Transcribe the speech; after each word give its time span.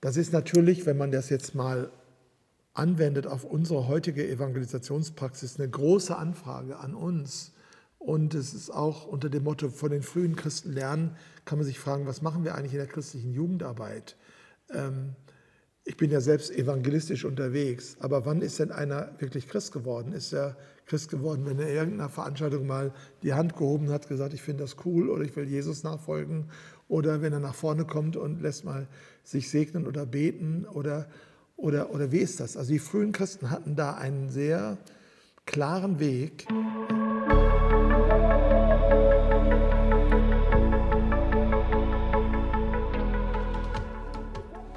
Das 0.00 0.16
ist 0.16 0.32
natürlich, 0.32 0.86
wenn 0.86 0.96
man 0.96 1.10
das 1.10 1.30
jetzt 1.30 1.54
mal 1.54 1.90
anwendet 2.74 3.26
auf 3.26 3.44
unsere 3.44 3.88
heutige 3.88 4.28
Evangelisationspraxis, 4.28 5.58
eine 5.58 5.68
große 5.68 6.16
Anfrage 6.16 6.78
an 6.78 6.94
uns. 6.94 7.52
Und 7.98 8.34
es 8.34 8.54
ist 8.54 8.70
auch 8.70 9.06
unter 9.06 9.30
dem 9.30 9.44
Motto 9.44 9.68
von 9.70 9.90
den 9.90 10.02
frühen 10.02 10.36
Christen 10.36 10.72
lernen, 10.72 11.16
kann 11.44 11.58
man 11.58 11.66
sich 11.66 11.78
fragen, 11.78 12.06
was 12.06 12.22
machen 12.22 12.44
wir 12.44 12.54
eigentlich 12.54 12.72
in 12.72 12.78
der 12.78 12.86
christlichen 12.86 13.32
Jugendarbeit? 13.32 14.16
Ähm, 14.70 15.16
ich 15.84 15.96
bin 15.96 16.10
ja 16.10 16.20
selbst 16.20 16.50
evangelistisch 16.50 17.24
unterwegs, 17.24 17.96
aber 18.00 18.26
wann 18.26 18.42
ist 18.42 18.58
denn 18.58 18.72
einer 18.72 19.12
wirklich 19.18 19.48
Christ 19.48 19.72
geworden? 19.72 20.12
Ist 20.12 20.32
er 20.32 20.56
Christ 20.84 21.10
geworden, 21.10 21.46
wenn 21.46 21.58
er 21.58 21.68
in 21.68 21.74
irgendeiner 21.74 22.08
Veranstaltung 22.08 22.66
mal 22.66 22.92
die 23.22 23.34
Hand 23.34 23.56
gehoben 23.56 23.90
hat, 23.90 24.08
gesagt, 24.08 24.34
ich 24.34 24.42
finde 24.42 24.64
das 24.64 24.76
cool 24.84 25.08
oder 25.08 25.22
ich 25.22 25.34
will 25.36 25.48
Jesus 25.48 25.84
nachfolgen 25.84 26.50
oder 26.88 27.22
wenn 27.22 27.32
er 27.32 27.40
nach 27.40 27.54
vorne 27.54 27.84
kommt 27.84 28.16
und 28.16 28.40
lässt 28.42 28.64
mal 28.64 28.86
sich 29.24 29.50
segnen 29.50 29.86
oder 29.86 30.06
beten 30.06 30.66
oder, 30.72 31.06
oder, 31.56 31.90
oder 31.90 32.12
wie 32.12 32.18
ist 32.18 32.40
das? 32.40 32.56
Also 32.56 32.72
die 32.72 32.78
frühen 32.78 33.12
Christen 33.12 33.50
hatten 33.50 33.76
da 33.76 33.94
einen 33.94 34.28
sehr 34.28 34.78
klaren 35.46 35.98
Weg. 35.98 36.46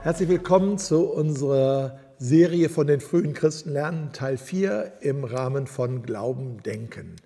Herzlich 0.02 0.30
willkommen 0.30 0.77
zu 0.77 1.05
unserer 1.12 1.99
Serie 2.18 2.70
von 2.70 2.88
den 2.88 3.02
frühen 3.02 3.34
Christen 3.34 3.71
lernen, 3.71 4.12
Teil 4.13 4.38
4 4.38 4.94
im 5.02 5.23
Rahmen 5.23 5.68
von 5.68 6.04
Glauben, 6.04 6.63
Denken. 6.63 7.18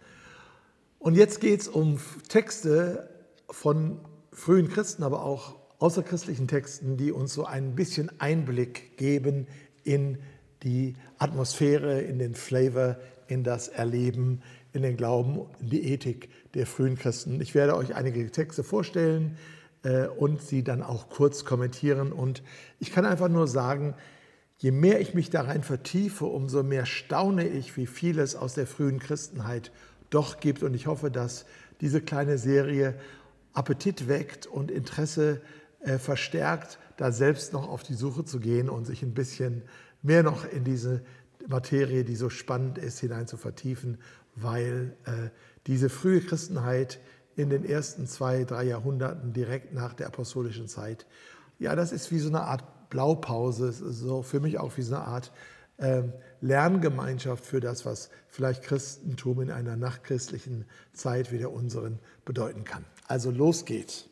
Und 1.00 1.16
jetzt 1.16 1.40
geht 1.40 1.62
es 1.62 1.68
um 1.68 2.00
Texte 2.28 3.10
von 3.50 4.00
frühen 4.34 4.70
Christen, 4.70 5.04
aber 5.04 5.24
auch 5.24 5.56
außerchristlichen 5.80 6.48
Texten, 6.48 6.98
die 6.98 7.12
uns 7.12 7.34
so 7.34 7.46
ein 7.46 7.76
bisschen 7.76 8.12
Einblick 8.20 8.98
geben 8.98 9.48
in 9.84 10.18
die 10.64 10.96
Atmosphäre, 11.18 12.02
in 12.02 12.20
den 12.20 12.36
Flavor, 12.36 12.98
in 13.28 13.44
das 13.44 13.68
Erleben, 13.68 14.42
in 14.72 14.82
den 14.82 14.98
Glauben, 14.98 15.42
in 15.60 15.70
die 15.70 15.92
Ethik 15.92 16.30
der 16.54 16.66
frühen 16.66 16.98
Christen. 16.98 17.42
Ich 17.42 17.54
werde 17.54 17.76
euch 17.76 17.96
einige 17.96 18.30
Texte 18.32 18.64
vorstellen, 18.64 19.38
äh, 19.84 20.08
und 20.08 20.42
sie 20.42 20.64
dann 20.64 20.82
auch 20.82 21.10
kurz 21.10 21.46
kommentieren. 21.46 22.12
Und 22.12 22.42
ich 22.80 22.92
kann 22.92 23.06
einfach 23.06 23.30
nur 23.30 23.48
sagen, 23.48 23.94
je 24.58 24.72
mehr 24.72 25.00
ich 25.00 25.14
mich 25.14 25.30
darein 25.30 25.64
vertiefe, 25.64 26.26
umso 26.26 26.64
mehr 26.64 26.86
staune 26.86 27.48
ich, 27.48 27.78
wie 27.78 27.88
viel 27.88 28.20
es 28.20 28.36
aus 28.36 28.54
der 28.54 28.66
frühen 28.66 29.00
Christenheit 29.00 29.72
doch 30.10 30.40
gibt. 30.40 30.64
Und 30.64 30.74
ich 30.74 30.88
hoffe, 30.88 31.12
dass 31.12 31.46
diese 31.82 32.02
kleine 32.02 32.38
Serie 32.38 32.96
Appetit 33.54 34.08
weckt 34.08 34.48
und 34.48 34.72
Interesse 34.72 35.42
äh, 35.80 35.98
verstärkt, 35.98 36.80
da 36.98 37.12
selbst 37.12 37.54
noch 37.54 37.68
auf 37.68 37.84
die 37.84 37.94
Suche 37.94 38.26
zu 38.26 38.40
gehen 38.40 38.70
und 38.70 38.86
sich 38.86 39.04
ein 39.04 39.14
bisschen 39.14 39.64
mehr 40.02 40.24
noch 40.24 40.46
in 40.46 40.64
diese 40.64 41.02
Materie, 41.48 42.04
die 42.04 42.16
so 42.16 42.30
spannend 42.30 42.78
ist, 42.78 43.00
hinein 43.00 43.28
zu 43.28 43.38
vertiefen, 43.38 43.98
weil 44.36 44.96
äh, 45.06 45.30
diese 45.68 45.90
frühe 45.90 46.22
Christenheit 46.22 47.00
in 47.36 47.50
den 47.50 47.66
ersten 47.66 48.08
zwei, 48.08 48.44
drei 48.44 48.64
Jahrhunderten 48.64 49.34
direkt 49.34 49.74
nach 49.74 49.94
der 49.94 50.08
apostolischen 50.08 50.68
Zeit. 50.68 51.06
Ja, 51.60 51.76
das 51.76 51.92
ist 51.92 52.12
wie 52.12 52.20
so 52.20 52.30
eine 52.30 52.42
Art 52.42 52.90
Blaupause, 52.90 53.72
so 53.72 54.22
für 54.22 54.40
mich 54.40 54.60
auch 54.60 54.78
wie 54.78 54.84
so 54.84 54.96
eine 54.96 55.06
Art 55.06 55.32
äh, 55.78 56.04
Lerngemeinschaft 56.42 57.46
für 57.46 57.60
das, 57.60 57.86
was 57.86 58.10
vielleicht 58.28 58.64
Christentum 58.64 59.42
in 59.42 59.52
einer 59.52 59.76
nachchristlichen 59.76 60.66
Zeit 60.94 61.32
wie 61.32 61.40
der 61.40 61.52
unseren 61.52 62.00
bedeuten 62.26 62.64
kann. 62.64 62.86
Also 63.08 63.32
los 63.32 63.66
geht's. 63.66 64.10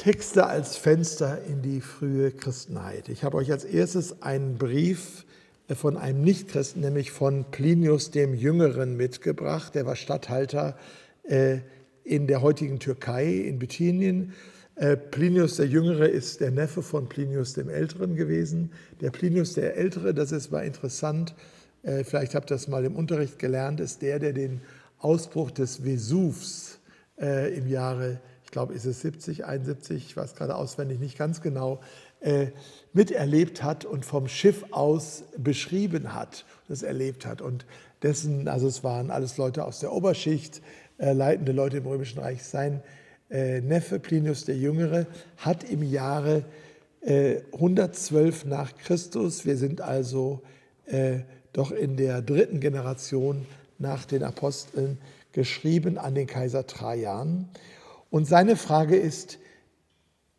Texte 0.00 0.46
als 0.46 0.78
Fenster 0.78 1.44
in 1.44 1.60
die 1.60 1.82
frühe 1.82 2.30
Christenheit. 2.30 3.10
Ich 3.10 3.22
habe 3.22 3.36
euch 3.36 3.52
als 3.52 3.64
erstes 3.64 4.22
einen 4.22 4.56
Brief 4.56 5.26
äh, 5.68 5.74
von 5.74 5.98
einem 5.98 6.22
Nichtchristen, 6.22 6.80
nämlich 6.80 7.10
von 7.10 7.44
Plinius 7.50 8.10
dem 8.10 8.34
Jüngeren 8.34 8.96
mitgebracht. 8.96 9.74
Der 9.74 9.84
war 9.84 9.96
Statthalter 9.96 10.78
äh, 11.24 11.58
in 12.02 12.26
der 12.26 12.40
heutigen 12.40 12.78
Türkei, 12.78 13.26
in 13.26 13.58
Bithynien. 13.58 14.32
Äh, 14.76 14.96
Plinius 14.96 15.56
der 15.56 15.66
Jüngere 15.66 16.08
ist 16.08 16.40
der 16.40 16.50
Neffe 16.50 16.82
von 16.82 17.06
Plinius 17.06 17.52
dem 17.52 17.68
Älteren 17.68 18.16
gewesen. 18.16 18.72
Der 19.02 19.10
Plinius 19.10 19.52
der 19.52 19.76
Ältere, 19.76 20.14
das 20.14 20.32
ist 20.32 20.50
mal 20.50 20.64
interessant, 20.64 21.34
vielleicht 21.82 22.34
habt 22.34 22.50
ihr 22.50 22.56
das 22.56 22.68
mal 22.68 22.84
im 22.84 22.94
Unterricht 22.94 23.38
gelernt, 23.38 23.80
ist 23.80 24.02
der, 24.02 24.18
der 24.18 24.34
den 24.34 24.60
Ausbruch 24.98 25.50
des 25.50 25.82
Vesuvs 25.82 26.79
im 27.20 27.68
Jahre, 27.68 28.18
ich 28.44 28.50
glaube, 28.50 28.72
ist 28.72 28.86
es 28.86 29.02
70, 29.02 29.44
71, 29.44 30.06
ich 30.06 30.16
weiß 30.16 30.34
gerade 30.34 30.54
auswendig 30.54 30.98
nicht 31.00 31.18
ganz 31.18 31.42
genau, 31.42 31.80
miterlebt 32.94 33.62
hat 33.62 33.84
und 33.84 34.06
vom 34.06 34.26
Schiff 34.26 34.64
aus 34.70 35.24
beschrieben 35.36 36.14
hat, 36.14 36.46
das 36.68 36.82
erlebt 36.82 37.26
hat. 37.26 37.42
Und 37.42 37.66
dessen, 38.02 38.48
also 38.48 38.66
es 38.66 38.82
waren 38.84 39.10
alles 39.10 39.36
Leute 39.36 39.64
aus 39.64 39.80
der 39.80 39.92
Oberschicht, 39.92 40.62
äh, 40.98 41.12
leitende 41.12 41.52
Leute 41.52 41.78
im 41.78 41.86
Römischen 41.86 42.20
Reich. 42.20 42.42
Sein 42.42 42.82
äh, 43.30 43.60
Neffe 43.60 43.98
Plinius 43.98 44.44
der 44.44 44.56
Jüngere 44.56 45.06
hat 45.36 45.64
im 45.64 45.82
Jahre 45.82 46.44
äh, 47.00 47.40
112 47.52 48.44
nach 48.46 48.76
Christus, 48.76 49.46
wir 49.46 49.56
sind 49.56 49.80
also 49.80 50.42
äh, 50.86 51.20
doch 51.52 51.72
in 51.72 51.96
der 51.96 52.22
dritten 52.22 52.60
Generation 52.60 53.46
nach 53.78 54.04
den 54.04 54.22
Aposteln, 54.22 54.98
geschrieben 55.32 55.98
an 55.98 56.14
den 56.14 56.26
Kaiser 56.26 56.66
Trajan. 56.66 57.48
Und 58.10 58.26
seine 58.26 58.56
Frage 58.56 58.96
ist, 58.96 59.38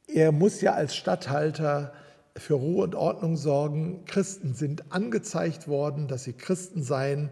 er 0.07 0.31
muss 0.31 0.61
ja 0.61 0.73
als 0.73 0.95
Statthalter 0.95 1.93
für 2.35 2.55
Ruhe 2.55 2.83
und 2.83 2.95
Ordnung 2.95 3.37
sorgen. 3.37 4.03
Christen 4.05 4.53
sind 4.53 4.91
angezeigt 4.91 5.67
worden, 5.67 6.07
dass 6.07 6.23
sie 6.23 6.33
Christen 6.33 6.83
seien 6.83 7.29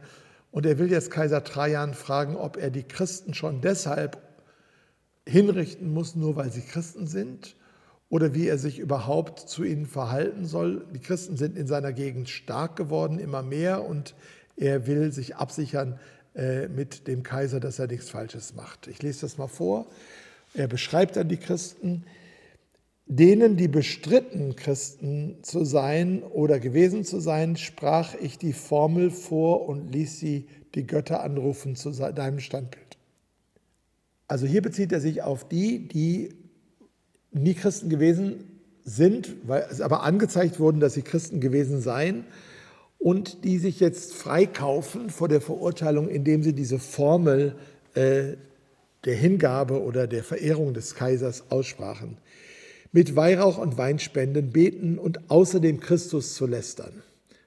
und 0.52 0.66
er 0.66 0.80
will 0.80 0.92
jetzt 0.92 1.12
Kaiser 1.12 1.44
Trajan 1.44 1.94
fragen, 1.94 2.36
ob 2.36 2.58
er 2.58 2.72
die 2.72 2.84
Christen 2.84 3.34
schon 3.34 3.62
deshalb 3.62 4.22
hinrichten 5.28 5.94
muss, 5.94 6.16
nur 6.16 6.36
weil 6.36 6.52
sie 6.52 6.62
Christen 6.62 7.08
sind, 7.08 7.56
oder 8.09 8.34
wie 8.34 8.47
er 8.47 8.58
sich 8.58 8.80
überhaupt 8.80 9.40
zu 9.40 9.64
ihnen 9.64 9.86
verhalten 9.86 10.46
soll. 10.46 10.88
Die 10.94 11.00
Christen 11.00 11.38
sind 11.38 11.56
in 11.56 11.68
seiner 11.68 11.94
Gegend 11.94 12.30
stark 12.30 12.76
geworden, 12.76 13.20
immer 13.20 13.44
mehr, 13.44 13.86
und 13.86 14.16
er 14.56 14.88
will 14.88 15.12
sich 15.12 15.36
absichern 15.36 16.00
mit 16.34 17.07
dem 17.07 17.23
Kaiser, 17.23 17.59
dass 17.59 17.79
er 17.79 17.88
nichts 17.88 18.09
Falsches 18.09 18.56
macht. 18.56 18.88
Ich 18.88 19.01
lese 19.01 19.22
das 19.22 19.38
mal 19.38 19.47
vor. 19.47 19.88
Er 20.53 20.67
beschreibt 20.67 21.16
dann 21.16 21.28
die 21.28 21.38
Christen, 21.38 22.06
Denen, 23.12 23.57
die 23.57 23.67
bestritten, 23.67 24.56
Christen 24.56 25.38
zu 25.41 25.66
sein 25.66 26.22
oder 26.22 26.59
gewesen 26.59 27.03
zu 27.03 27.19
sein, 27.19 27.57
sprach 27.57 28.13
ich 28.13 28.38
die 28.38 28.53
Formel 28.53 29.09
vor 29.09 29.67
und 29.67 29.91
ließ 29.91 30.19
sie 30.19 30.47
die 30.75 30.85
Götter 30.85 31.23
anrufen 31.23 31.75
zu 31.75 31.90
deinem 31.90 32.40
Standbild. 32.40 32.97
Also 34.28 34.46
hier 34.46 34.61
bezieht 34.61 34.91
er 34.91 35.01
sich 35.01 35.23
auf 35.23 35.50
die, 35.50 35.88
die 35.88 36.35
nie 37.31 37.56
Christen 37.56 37.90
gewesen 37.90 38.61
sind, 38.84 39.34
weil 39.47 39.66
es 39.72 39.81
aber 39.81 40.03
angezeigt 40.03 40.59
wurden, 40.59 40.79
dass 40.79 40.94
sie 40.94 41.01
Christen 41.01 41.41
gewesen 41.41 41.81
seien 41.81 42.25
und 43.00 43.44
die 43.44 43.58
sich 43.58 43.80
jetzt 43.80 44.14
freikaufen 44.14 45.10
vor 45.10 45.28
der 45.28 45.42
Verurteilung, 45.42 46.08
indem 46.08 46.44
sie 46.44 46.54
diese 46.54 46.78
Formel 46.78 47.56
äh, 47.96 48.34
der 49.06 49.16
Hingabe 49.16 49.82
oder 49.82 50.06
der 50.06 50.24
Verehrung 50.24 50.74
des 50.74 50.94
Kaisers 50.94 51.46
aussprachen 51.50 52.18
mit 52.92 53.16
Weihrauch 53.16 53.58
und 53.58 53.78
Weinspenden 53.78 54.52
beten 54.52 54.98
und 54.98 55.30
außerdem 55.30 55.80
Christus 55.80 56.34
zu 56.36 56.48
lästern. 56.48 57.04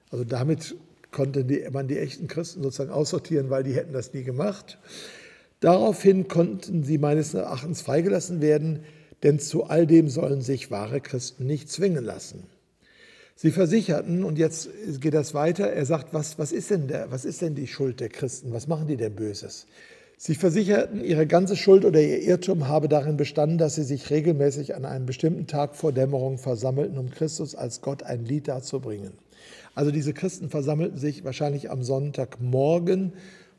Also 0.09 0.23
damit 0.23 0.75
konnte 1.11 1.45
man 1.71 1.87
die 1.87 1.99
echten 1.99 2.27
Christen 2.27 2.63
sozusagen 2.63 2.91
aussortieren, 2.91 3.49
weil 3.49 3.63
die 3.63 3.73
hätten 3.73 3.93
das 3.93 4.13
nie 4.13 4.23
gemacht. 4.23 4.79
Daraufhin 5.59 6.27
konnten 6.27 6.83
sie 6.83 6.97
meines 6.97 7.33
Erachtens 7.33 7.81
freigelassen 7.81 8.41
werden, 8.41 8.83
denn 9.21 9.39
zu 9.39 9.65
all 9.65 9.87
dem 9.87 10.09
sollen 10.09 10.41
sich 10.41 10.71
wahre 10.71 11.01
Christen 11.01 11.45
nicht 11.45 11.69
zwingen 11.69 12.03
lassen. 12.03 12.43
Sie 13.35 13.51
versicherten, 13.51 14.23
und 14.23 14.37
jetzt 14.37 14.69
geht 15.01 15.13
das 15.13 15.33
weiter, 15.33 15.67
er 15.67 15.85
sagt, 15.85 16.13
was, 16.13 16.37
was, 16.37 16.51
ist 16.51 16.69
denn 16.69 16.87
der, 16.87 17.11
was 17.11 17.25
ist 17.25 17.41
denn 17.41 17.55
die 17.55 17.67
Schuld 17.67 17.99
der 17.99 18.09
Christen? 18.09 18.53
Was 18.53 18.67
machen 18.67 18.87
die 18.87 18.97
denn 18.97 19.15
Böses? 19.15 19.65
Sie 20.17 20.35
versicherten, 20.35 21.03
ihre 21.03 21.27
ganze 21.27 21.55
Schuld 21.55 21.83
oder 21.83 21.99
ihr 21.99 22.21
Irrtum 22.21 22.67
habe 22.67 22.87
darin 22.87 23.17
bestanden, 23.17 23.57
dass 23.57 23.75
sie 23.75 23.83
sich 23.83 24.09
regelmäßig 24.09 24.75
an 24.75 24.85
einem 24.85 25.05
bestimmten 25.05 25.47
Tag 25.47 25.75
vor 25.75 25.91
Dämmerung 25.91 26.37
versammelten, 26.37 26.97
um 26.97 27.09
Christus 27.09 27.55
als 27.55 27.81
Gott 27.81 28.03
ein 28.03 28.23
Lied 28.23 28.47
darzubringen. 28.47 29.11
Also 29.75 29.91
diese 29.91 30.13
Christen 30.13 30.49
versammelten 30.49 30.97
sich 30.97 31.25
wahrscheinlich 31.25 31.71
am 31.71 31.83
Sonntagmorgen, 31.83 33.13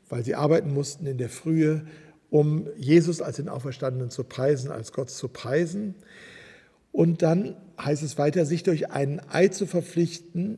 weil 0.09 0.23
sie 0.23 0.35
arbeiten 0.35 0.73
mussten 0.73 1.05
in 1.05 1.17
der 1.17 1.29
Frühe, 1.29 1.85
um 2.29 2.67
Jesus 2.77 3.21
als 3.21 3.35
den 3.35 3.49
Auferstandenen 3.49 4.09
zu 4.09 4.23
preisen, 4.23 4.71
als 4.71 4.91
Gott 4.91 5.09
zu 5.09 5.27
preisen. 5.27 5.95
Und 6.95 7.21
dann 7.23 7.57
heißt 7.77 8.03
es 8.03 8.17
weiter, 8.17 8.45
sich 8.45 8.63
durch 8.63 8.89
einen 8.89 9.19
Eid 9.29 9.53
zu 9.53 9.65
verpflichten. 9.65 10.57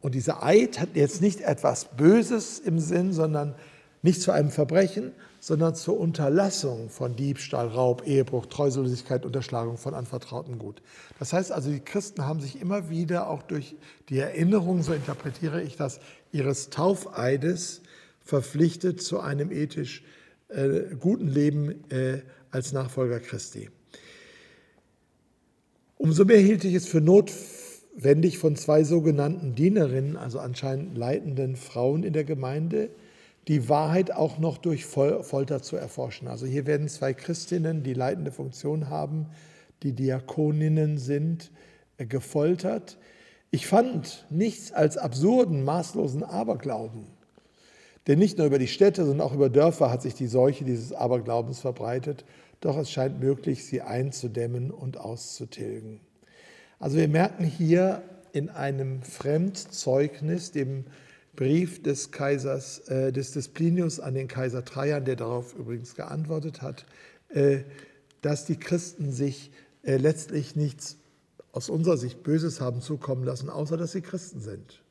Und 0.00 0.16
dieser 0.16 0.42
Eid 0.42 0.80
hat 0.80 0.88
jetzt 0.94 1.22
nicht 1.22 1.42
etwas 1.42 1.96
Böses 1.96 2.58
im 2.58 2.80
Sinn, 2.80 3.12
sondern 3.12 3.54
Nicht 4.02 4.20
zu 4.20 4.32
einem 4.32 4.50
Verbrechen, 4.50 5.12
sondern 5.40 5.74
zur 5.76 5.98
Unterlassung 5.98 6.90
von 6.90 7.16
Diebstahl, 7.16 7.68
Raub, 7.68 8.06
Ehebruch, 8.06 8.46
Treulosigkeit, 8.46 9.24
Unterschlagung 9.24 9.78
von 9.78 9.94
anvertrautem 9.94 10.58
Gut. 10.58 10.82
Das 11.18 11.32
heißt 11.32 11.50
also, 11.52 11.70
die 11.70 11.80
Christen 11.80 12.26
haben 12.26 12.40
sich 12.40 12.60
immer 12.60 12.90
wieder 12.90 13.30
auch 13.30 13.42
durch 13.42 13.76
die 14.10 14.18
Erinnerung, 14.18 14.82
so 14.82 14.92
interpretiere 14.92 15.62
ich 15.62 15.76
das, 15.76 16.00
ihres 16.32 16.68
Taufeides 16.68 17.80
verpflichtet 18.22 19.00
zu 19.00 19.20
einem 19.20 19.50
ethisch 19.52 20.02
äh, 20.48 20.96
guten 21.00 21.28
Leben 21.28 21.88
äh, 21.90 22.20
als 22.50 22.72
Nachfolger 22.72 23.20
Christi. 23.20 23.70
Umso 25.96 26.24
mehr 26.24 26.38
hielt 26.38 26.64
ich 26.64 26.74
es 26.74 26.86
für 26.86 27.00
notwendig, 27.00 28.38
von 28.38 28.56
zwei 28.56 28.84
sogenannten 28.84 29.54
Dienerinnen, 29.54 30.16
also 30.16 30.38
anscheinend 30.40 30.98
leitenden 30.98 31.56
Frauen 31.56 32.02
in 32.02 32.12
der 32.12 32.24
Gemeinde, 32.24 32.90
die 33.48 33.68
Wahrheit 33.68 34.10
auch 34.10 34.38
noch 34.38 34.58
durch 34.58 34.86
Folter 34.86 35.62
zu 35.62 35.76
erforschen. 35.76 36.28
Also 36.28 36.46
hier 36.46 36.66
werden 36.66 36.88
zwei 36.88 37.12
Christinnen, 37.12 37.82
die 37.82 37.94
leitende 37.94 38.32
Funktion 38.32 38.88
haben, 38.88 39.26
die 39.82 39.92
Diakoninnen 39.92 40.98
sind, 40.98 41.50
äh, 41.98 42.06
gefoltert. 42.06 42.98
Ich 43.50 43.66
fand 43.66 44.26
nichts 44.30 44.72
als 44.72 44.96
absurden, 44.96 45.62
maßlosen 45.62 46.24
Aberglauben. 46.24 47.06
Denn 48.06 48.18
nicht 48.18 48.36
nur 48.36 48.46
über 48.46 48.58
die 48.58 48.66
Städte, 48.66 49.04
sondern 49.04 49.26
auch 49.26 49.34
über 49.34 49.48
Dörfer 49.48 49.90
hat 49.90 50.02
sich 50.02 50.14
die 50.14 50.26
Seuche 50.26 50.64
dieses 50.64 50.92
Aberglaubens 50.92 51.60
verbreitet. 51.60 52.24
Doch 52.64 52.78
es 52.78 52.90
scheint 52.90 53.20
möglich, 53.20 53.66
sie 53.66 53.82
einzudämmen 53.82 54.70
und 54.70 54.96
auszutilgen. 54.96 56.00
Also 56.78 56.96
wir 56.96 57.08
merken 57.08 57.44
hier 57.44 58.00
in 58.32 58.48
einem 58.48 59.02
Fremdzeugnis, 59.02 60.50
dem 60.50 60.86
Brief 61.36 61.82
des 61.82 62.10
Kaisers, 62.10 62.78
äh, 62.88 63.12
des, 63.12 63.32
des 63.32 63.48
Plinius 63.48 64.00
an 64.00 64.14
den 64.14 64.28
Kaiser 64.28 64.64
Trajan, 64.64 65.04
der 65.04 65.16
darauf 65.16 65.54
übrigens 65.54 65.94
geantwortet 65.94 66.62
hat, 66.62 66.86
äh, 67.28 67.64
dass 68.22 68.46
die 68.46 68.56
Christen 68.56 69.12
sich 69.12 69.50
äh, 69.82 69.98
letztlich 69.98 70.56
nichts 70.56 70.96
aus 71.52 71.68
unserer 71.68 71.98
Sicht 71.98 72.22
Böses 72.22 72.62
haben 72.62 72.80
zukommen 72.80 73.24
lassen, 73.24 73.50
außer 73.50 73.76
dass 73.76 73.92
sie 73.92 74.00
Christen 74.00 74.40
sind 74.40 74.82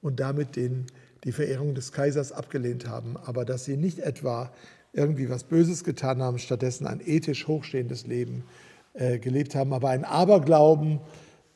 und 0.00 0.20
damit 0.20 0.56
den, 0.56 0.86
die 1.24 1.32
Verehrung 1.32 1.74
des 1.74 1.92
Kaisers 1.92 2.32
abgelehnt 2.32 2.88
haben, 2.88 3.18
aber 3.18 3.44
dass 3.44 3.66
sie 3.66 3.76
nicht 3.76 3.98
etwa 3.98 4.54
irgendwie 4.92 5.28
was 5.30 5.44
Böses 5.44 5.84
getan 5.84 6.22
haben, 6.22 6.38
stattdessen 6.38 6.86
ein 6.86 7.00
ethisch 7.04 7.46
hochstehendes 7.46 8.06
Leben 8.06 8.44
äh, 8.94 9.18
gelebt 9.18 9.54
haben, 9.54 9.72
aber 9.72 9.90
ein 9.90 10.04
Aberglauben, 10.04 11.00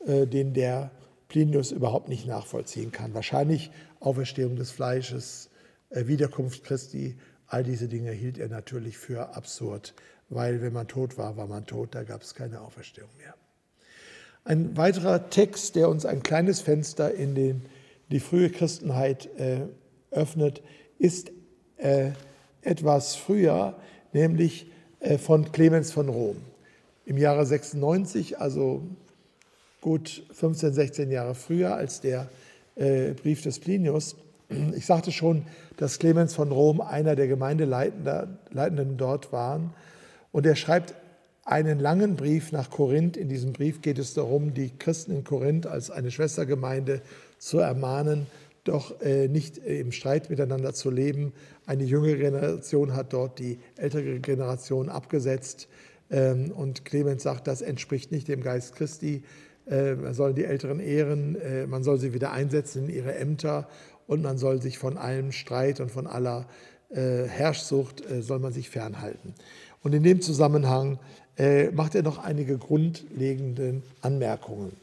äh, 0.06 0.26
den 0.26 0.54
der 0.54 0.90
Plinius 1.28 1.72
überhaupt 1.72 2.08
nicht 2.08 2.26
nachvollziehen 2.26 2.92
kann. 2.92 3.14
Wahrscheinlich 3.14 3.70
Auferstehung 4.00 4.56
des 4.56 4.70
Fleisches, 4.70 5.50
äh, 5.90 6.06
Wiederkunft 6.06 6.64
Christi, 6.64 7.16
all 7.46 7.64
diese 7.64 7.88
Dinge 7.88 8.12
hielt 8.12 8.38
er 8.38 8.48
natürlich 8.48 8.98
für 8.98 9.34
absurd, 9.34 9.94
weil 10.28 10.62
wenn 10.62 10.72
man 10.72 10.88
tot 10.88 11.18
war, 11.18 11.36
war 11.36 11.46
man 11.46 11.66
tot, 11.66 11.94
da 11.94 12.02
gab 12.04 12.22
es 12.22 12.34
keine 12.34 12.60
Auferstehung 12.60 13.10
mehr. 13.18 13.34
Ein 14.44 14.76
weiterer 14.76 15.30
Text, 15.30 15.74
der 15.74 15.88
uns 15.88 16.04
ein 16.04 16.22
kleines 16.22 16.60
Fenster 16.60 17.14
in 17.14 17.34
den, 17.34 17.62
die 18.10 18.20
frühe 18.20 18.50
Christenheit 18.50 19.28
äh, 19.38 19.66
öffnet, 20.10 20.62
ist 20.98 21.32
äh, 21.78 22.12
etwas 22.64 23.14
früher, 23.14 23.76
nämlich 24.12 24.66
äh, 25.00 25.18
von 25.18 25.52
Clemens 25.52 25.92
von 25.92 26.08
Rom. 26.08 26.36
Im 27.06 27.18
Jahre 27.18 27.44
96, 27.44 28.38
also 28.40 28.82
gut 29.80 30.24
15, 30.32 30.72
16 30.72 31.10
Jahre 31.10 31.34
früher 31.34 31.74
als 31.74 32.00
der 32.00 32.28
äh, 32.76 33.12
Brief 33.12 33.42
des 33.42 33.58
Plinius. 33.58 34.16
Ich 34.76 34.86
sagte 34.86 35.12
schon, 35.12 35.42
dass 35.76 35.98
Clemens 35.98 36.34
von 36.34 36.52
Rom 36.52 36.80
einer 36.80 37.16
der 37.16 37.26
Gemeindeleitenden 37.28 38.96
dort 38.96 39.32
war. 39.32 39.60
Und 40.32 40.46
er 40.46 40.56
schreibt 40.56 40.94
einen 41.44 41.78
langen 41.78 42.16
Brief 42.16 42.52
nach 42.52 42.70
Korinth. 42.70 43.16
In 43.16 43.28
diesem 43.28 43.52
Brief 43.52 43.82
geht 43.82 43.98
es 43.98 44.14
darum, 44.14 44.54
die 44.54 44.70
Christen 44.78 45.12
in 45.12 45.24
Korinth 45.24 45.66
als 45.66 45.90
eine 45.90 46.10
Schwestergemeinde 46.10 47.02
zu 47.38 47.58
ermahnen, 47.58 48.26
doch 48.64 49.00
äh, 49.02 49.28
nicht 49.28 49.58
äh, 49.58 49.78
im 49.78 49.92
Streit 49.92 50.30
miteinander 50.30 50.72
zu 50.72 50.90
leben. 50.90 51.32
Eine 51.66 51.84
jüngere 51.84 52.16
Generation 52.16 52.94
hat 52.94 53.12
dort 53.12 53.38
die 53.38 53.58
ältere 53.76 54.18
Generation 54.20 54.88
abgesetzt. 54.88 55.68
Ähm, 56.10 56.50
und 56.50 56.84
Clemens 56.84 57.22
sagt, 57.22 57.46
das 57.46 57.62
entspricht 57.62 58.10
nicht 58.10 58.28
dem 58.28 58.42
Geist 58.42 58.74
Christi. 58.74 59.22
Äh, 59.66 59.94
man 59.94 60.14
soll 60.14 60.34
die 60.34 60.44
Älteren 60.44 60.80
ehren, 60.80 61.36
man 61.68 61.84
soll 61.84 61.98
sie 61.98 62.12
wieder 62.12 62.32
einsetzen 62.32 62.88
in 62.88 62.94
ihre 62.94 63.14
Ämter 63.14 63.68
und 64.06 64.22
man 64.22 64.38
soll 64.38 64.60
sich 64.60 64.78
von 64.78 64.98
allem 64.98 65.32
Streit 65.32 65.80
und 65.80 65.90
von 65.90 66.06
aller 66.06 66.46
Herrschsucht 66.90 68.04
soll 68.20 68.38
man 68.38 68.52
sich 68.52 68.70
fernhalten. 68.70 69.34
Und 69.82 69.94
in 69.94 70.04
dem 70.04 70.20
Zusammenhang 70.20 71.00
macht 71.72 71.96
er 71.96 72.02
noch 72.04 72.18
einige 72.18 72.56
grundlegende 72.56 73.82
Anmerkungen. 74.00 74.76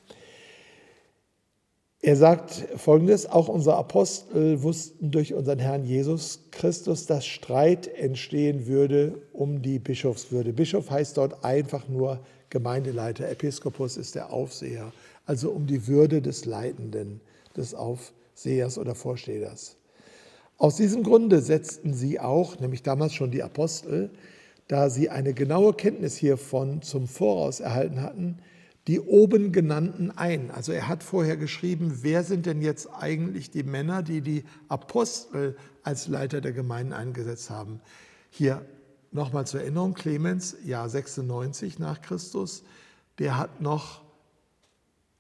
Er 2.04 2.16
sagt 2.16 2.68
folgendes, 2.78 3.28
auch 3.28 3.48
unsere 3.48 3.76
Apostel 3.76 4.64
wussten 4.64 5.12
durch 5.12 5.36
unseren 5.36 5.60
Herrn 5.60 5.86
Jesus 5.86 6.40
Christus, 6.50 7.06
dass 7.06 7.28
Streit 7.28 7.88
entstehen 7.88 8.66
würde 8.66 9.22
um 9.34 9.62
die 9.62 9.78
Bischofswürde. 9.78 10.52
Bischof 10.52 10.90
heißt 10.90 11.18
dort 11.18 11.46
einfach 11.46 11.88
nur 11.88 12.20
Gemeindeleiter, 12.50 13.30
Episkopus 13.30 13.98
ist 13.98 14.16
der 14.16 14.34
Aufseher, 14.34 14.92
also 15.28 15.52
um 15.52 15.68
die 15.68 15.88
Würde 15.88 16.24
des 16.24 16.46
Leitenden, 16.46 17.22
des 17.56 17.76
Aufsehers 17.76 18.80
oder 18.80 18.96
Vorstehers. 18.96 19.78
Aus 20.58 20.78
diesem 20.78 21.04
Grunde 21.04 21.40
setzten 21.40 21.94
sie 21.94 22.20
auch, 22.20 22.60
nämlich 22.60 22.82
damals 22.82 23.14
schon 23.14 23.30
die 23.30 23.44
Apostel, 23.44 24.10
da 24.68 24.90
sie 24.90 25.10
eine 25.10 25.34
genaue 25.34 25.74
Kenntnis 25.74 26.18
hiervon 26.18 26.82
zum 26.82 27.08
Voraus 27.08 27.60
erhalten 27.60 28.02
hatten, 28.02 28.40
die 28.88 29.00
oben 29.00 29.52
genannten 29.52 30.12
ein. 30.12 30.52
Also 30.52 30.72
er 30.72 30.88
hat 30.88 31.04
vorher 31.04 31.38
geschrieben, 31.38 32.00
wer 32.02 32.24
sind 32.24 32.46
denn 32.46 32.62
jetzt 32.62 32.88
eigentlich 32.88 33.52
die 33.52 33.64
Männer, 33.64 34.02
die 34.02 34.22
die 34.22 34.44
Apostel 34.68 35.56
als 35.84 36.08
Leiter 36.08 36.42
der 36.42 36.52
Gemeinden 36.52 36.94
eingesetzt 36.94 37.50
haben. 37.50 37.80
Hier 38.30 38.66
Nochmal 39.14 39.46
zur 39.46 39.60
Erinnerung, 39.60 39.94
Clemens, 39.94 40.56
Jahr 40.64 40.88
96 40.88 41.80
nach 41.80 42.02
Christus, 42.02 42.64
der 43.20 43.38
hat 43.38 43.60
noch 43.60 44.02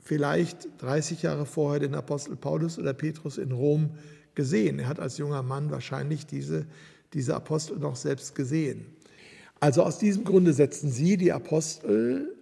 vielleicht 0.01 0.69
30 0.81 1.21
Jahre 1.23 1.45
vorher 1.45 1.81
den 1.81 1.93
Apostel 1.93 2.37
Paulus 2.37 2.79
oder 2.79 2.93
Petrus 2.93 3.37
in 3.37 3.51
Rom 3.51 3.91
gesehen. 4.33 4.79
Er 4.79 4.87
hat 4.87 5.01
als 5.01 5.17
junger 5.17 5.43
Mann 5.43 5.71
wahrscheinlich 5.71 6.25
diese, 6.25 6.65
diese 7.11 7.35
Apostel 7.35 7.79
noch 7.79 7.97
selbst 7.97 8.33
gesehen. 8.33 8.85
Also 9.59 9.83
aus 9.83 9.99
diesem 9.99 10.23
Grunde 10.23 10.53
setzten 10.53 10.89
sie, 10.89 11.17
die 11.17 11.33
Apostel, 11.33 12.33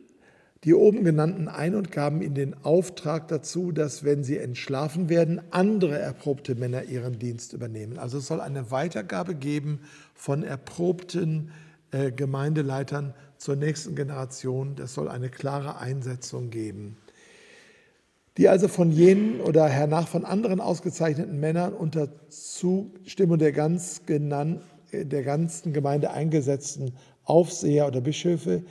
die 0.66 0.74
oben 0.74 1.04
genannten 1.06 1.48
ein 1.48 1.74
und 1.74 1.92
gaben 1.92 2.22
ihnen 2.22 2.36
den 2.36 2.64
Auftrag 2.64 3.30
dazu, 3.30 3.72
dass, 3.72 4.04
wenn 4.04 4.24
sie 4.24 4.38
entschlafen 4.38 5.08
werden, 5.08 5.42
andere 5.52 5.98
erprobte 5.98 6.56
Männer 6.56 6.84
ihren 6.84 7.18
Dienst 7.18 7.54
übernehmen. 7.54 7.98
Also 7.98 8.18
es 8.18 8.28
soll 8.28 8.42
eine 8.42 8.70
Weitergabe 8.70 9.36
geben 9.36 9.80
von 10.14 10.44
erprobten 10.44 11.52
äh, 11.92 12.12
Gemeindeleitern 12.12 13.14
zur 13.38 13.56
nächsten 13.56 13.96
Generation. 13.96 14.76
Das 14.76 14.94
soll 14.94 15.08
eine 15.08 15.30
klare 15.30 15.80
Einsetzung 15.80 16.50
geben. 16.50 16.98
Die 18.38 18.50
also 18.50 18.68
von 18.68 18.92
jenen 18.92 19.40
oder 19.42 19.68
hernach 19.68 20.08
von 20.08 20.26
anderen 20.26 20.60
ausgezeichneten 20.60 21.40
Männern 21.40 21.74
unter 21.74 22.10
Zustimmung 22.30 23.38
der, 23.38 23.54
ganz 23.54 24.06
genannt, 24.06 24.62
der 24.92 25.24
ganzen 25.24 25.72
Gemeinde 25.72 26.12
eingesetzten 26.12 26.94
Aufseher 27.24 27.88
oder 27.88 28.02
Bischöfe 28.02 28.64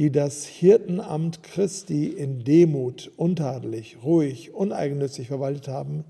die 0.00 0.10
das 0.10 0.46
Hirtenamt 0.46 1.42
Christi 1.42 2.06
in 2.06 2.42
Demut, 2.42 3.12
untadelig, 3.18 3.98
ruhig, 4.02 4.54
uneigennützig 4.54 5.26
verwaltet 5.28 5.68
haben, 5.68 6.04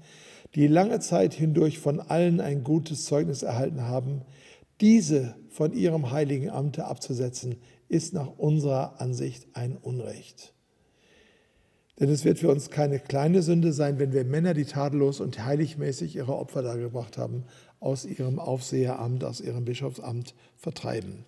die 0.54 0.68
lange 0.68 1.00
Zeit 1.00 1.35
hindurch 1.35 1.80
von 1.80 1.99
allen 1.99 2.40
ein 2.40 2.62
gutes 2.62 3.04
Zeugnis 3.06 3.42
erhalten 3.42 3.82
haben, 3.82 4.23
diese 4.80 5.35
von 5.49 5.73
ihrem 5.73 6.12
heiligen 6.12 6.50
Amte 6.50 6.85
abzusetzen, 6.85 7.56
ist 7.88 8.14
nach 8.14 8.28
unserer 8.38 9.00
Ansicht 9.00 9.49
ein 9.54 9.76
Unrecht. 9.76 10.54
Denn 11.99 12.11
es 12.11 12.25
wird 12.25 12.38
für 12.38 12.49
uns 12.49 12.70
keine 12.70 13.00
kleine 13.00 13.42
Sünde 13.42 13.73
sein, 13.73 13.99
wenn 13.99 14.12
wir 14.12 14.25
Männer, 14.25 14.54
die 14.54 14.66
tadellos 14.66 15.18
und 15.18 15.44
heiligmäßig 15.44 16.14
ihre 16.14 16.37
Opfer 16.37 16.62
dargebracht 16.62 17.18
haben, 17.18 17.42
aus 17.80 18.04
ihrem 18.04 18.38
Aufseheramt, 18.38 19.25
aus 19.25 19.40
ihrem 19.40 19.64
Bischofsamt 19.64 20.37
vertreiben. 20.56 21.25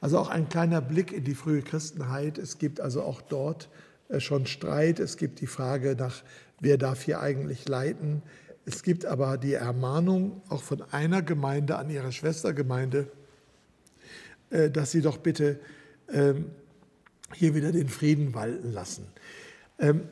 Also 0.00 0.18
auch 0.18 0.28
ein 0.28 0.48
kleiner 0.48 0.80
Blick 0.80 1.12
in 1.12 1.24
die 1.24 1.34
frühe 1.34 1.62
Christenheit. 1.62 2.38
Es 2.38 2.58
gibt 2.58 2.80
also 2.80 3.02
auch 3.02 3.22
dort 3.22 3.68
äh, 4.08 4.20
schon 4.20 4.46
Streit. 4.46 5.00
Es 5.00 5.16
gibt 5.16 5.40
die 5.40 5.46
Frage 5.46 5.96
nach, 5.98 6.22
wer 6.60 6.78
darf 6.78 7.02
hier 7.02 7.20
eigentlich 7.20 7.68
leiten. 7.68 8.22
Es 8.64 8.82
gibt 8.82 9.06
aber 9.06 9.38
die 9.38 9.54
Ermahnung 9.54 10.42
auch 10.48 10.62
von 10.62 10.82
einer 10.92 11.22
Gemeinde 11.22 11.76
an 11.76 11.88
ihre 11.88 12.12
Schwestergemeinde, 12.12 13.08
äh, 14.50 14.70
dass 14.70 14.90
sie 14.90 15.02
doch 15.02 15.18
bitte 15.18 15.58
ähm, 16.12 16.46
hier 17.32 17.54
wieder 17.54 17.72
den 17.72 17.88
Frieden 17.88 18.34
walten 18.34 18.72
lassen. 18.72 19.06
Ähm, 19.78 20.02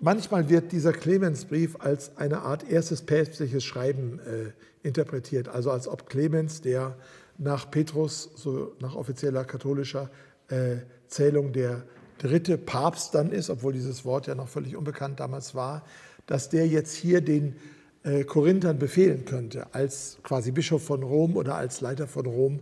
manchmal 0.00 0.48
wird 0.48 0.72
dieser 0.72 0.92
Clemensbrief 0.92 1.76
als 1.80 2.16
eine 2.16 2.40
Art 2.40 2.68
erstes 2.68 3.02
päpstliches 3.02 3.64
Schreiben 3.64 4.20
äh, 4.20 4.86
interpretiert, 4.86 5.48
also 5.48 5.70
als 5.70 5.88
ob 5.88 6.08
Clemens, 6.08 6.60
der 6.60 6.96
nach 7.38 7.70
Petrus, 7.70 8.30
so 8.34 8.74
nach 8.80 8.94
offizieller 8.94 9.44
katholischer 9.44 10.10
äh, 10.48 10.76
Zählung 11.08 11.52
der 11.52 11.84
dritte 12.18 12.56
Papst 12.58 13.14
dann 13.14 13.30
ist, 13.30 13.50
obwohl 13.50 13.72
dieses 13.72 14.04
Wort 14.04 14.26
ja 14.26 14.34
noch 14.34 14.48
völlig 14.48 14.76
unbekannt 14.76 15.20
damals 15.20 15.54
war, 15.54 15.84
dass 16.26 16.48
der 16.48 16.66
jetzt 16.66 16.94
hier 16.94 17.20
den 17.20 17.56
äh, 18.02 18.24
Korinthern 18.24 18.78
befehlen 18.78 19.24
könnte, 19.24 19.74
als 19.74 20.18
quasi 20.22 20.50
Bischof 20.50 20.82
von 20.82 21.02
Rom 21.02 21.36
oder 21.36 21.56
als 21.56 21.80
Leiter 21.80 22.06
von 22.06 22.26
Rom. 22.26 22.60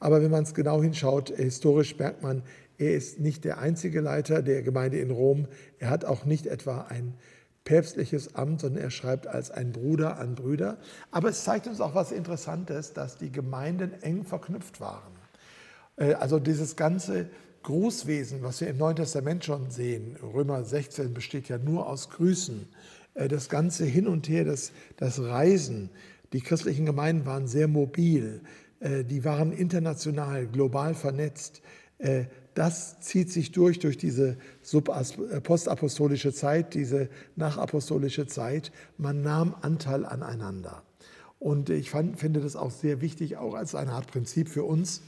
Aber 0.00 0.22
wenn 0.22 0.30
man 0.30 0.42
es 0.42 0.54
genau 0.54 0.82
hinschaut, 0.82 1.30
historisch 1.30 1.98
merkt 1.98 2.22
man, 2.22 2.42
er 2.78 2.94
ist 2.94 3.20
nicht 3.20 3.44
der 3.44 3.58
einzige 3.58 4.00
Leiter 4.00 4.42
der 4.42 4.62
Gemeinde 4.62 4.98
in 4.98 5.10
Rom. 5.10 5.46
Er 5.78 5.88
hat 5.88 6.04
auch 6.04 6.24
nicht 6.24 6.46
etwa 6.46 6.82
ein 6.82 7.14
päpstliches 7.66 8.34
Amt, 8.34 8.62
sondern 8.62 8.82
er 8.82 8.90
schreibt 8.90 9.26
als 9.26 9.50
ein 9.50 9.72
Bruder 9.72 10.18
an 10.18 10.34
Brüder. 10.34 10.78
Aber 11.10 11.28
es 11.28 11.44
zeigt 11.44 11.66
uns 11.66 11.82
auch 11.82 11.94
was 11.94 12.12
Interessantes, 12.12 12.94
dass 12.94 13.18
die 13.18 13.30
Gemeinden 13.30 13.92
eng 14.00 14.24
verknüpft 14.24 14.80
waren. 14.80 15.12
Äh, 15.96 16.14
also 16.14 16.38
dieses 16.38 16.76
ganze 16.76 17.28
Grußwesen, 17.64 18.42
was 18.42 18.60
wir 18.60 18.68
im 18.68 18.78
Neuen 18.78 18.96
Testament 18.96 19.44
schon 19.44 19.70
sehen, 19.70 20.16
Römer 20.22 20.64
16 20.64 21.12
besteht 21.12 21.48
ja 21.48 21.58
nur 21.58 21.88
aus 21.88 22.08
Grüßen, 22.08 22.68
äh, 23.14 23.28
das 23.28 23.48
ganze 23.48 23.84
Hin 23.84 24.06
und 24.06 24.28
Her, 24.28 24.44
das, 24.44 24.72
das 24.96 25.20
Reisen, 25.20 25.90
die 26.32 26.40
christlichen 26.40 26.86
Gemeinden 26.86 27.26
waren 27.26 27.48
sehr 27.48 27.66
mobil, 27.66 28.42
äh, 28.78 29.04
die 29.04 29.24
waren 29.24 29.52
international, 29.52 30.46
global 30.46 30.94
vernetzt. 30.94 31.60
Das 32.56 32.98
zieht 33.00 33.30
sich 33.30 33.52
durch, 33.52 33.80
durch 33.80 33.98
diese 33.98 34.38
postapostolische 35.42 36.32
Zeit, 36.32 36.72
diese 36.72 37.10
nachapostolische 37.36 38.26
Zeit. 38.26 38.72
Man 38.96 39.20
nahm 39.20 39.54
Anteil 39.60 40.06
aneinander. 40.06 40.82
Und 41.38 41.68
ich 41.68 41.90
fand, 41.90 42.18
finde 42.18 42.40
das 42.40 42.56
auch 42.56 42.70
sehr 42.70 43.02
wichtig, 43.02 43.36
auch 43.36 43.52
als 43.52 43.74
eine 43.74 43.92
Art 43.92 44.06
Prinzip 44.06 44.48
für 44.48 44.64
uns, 44.64 45.02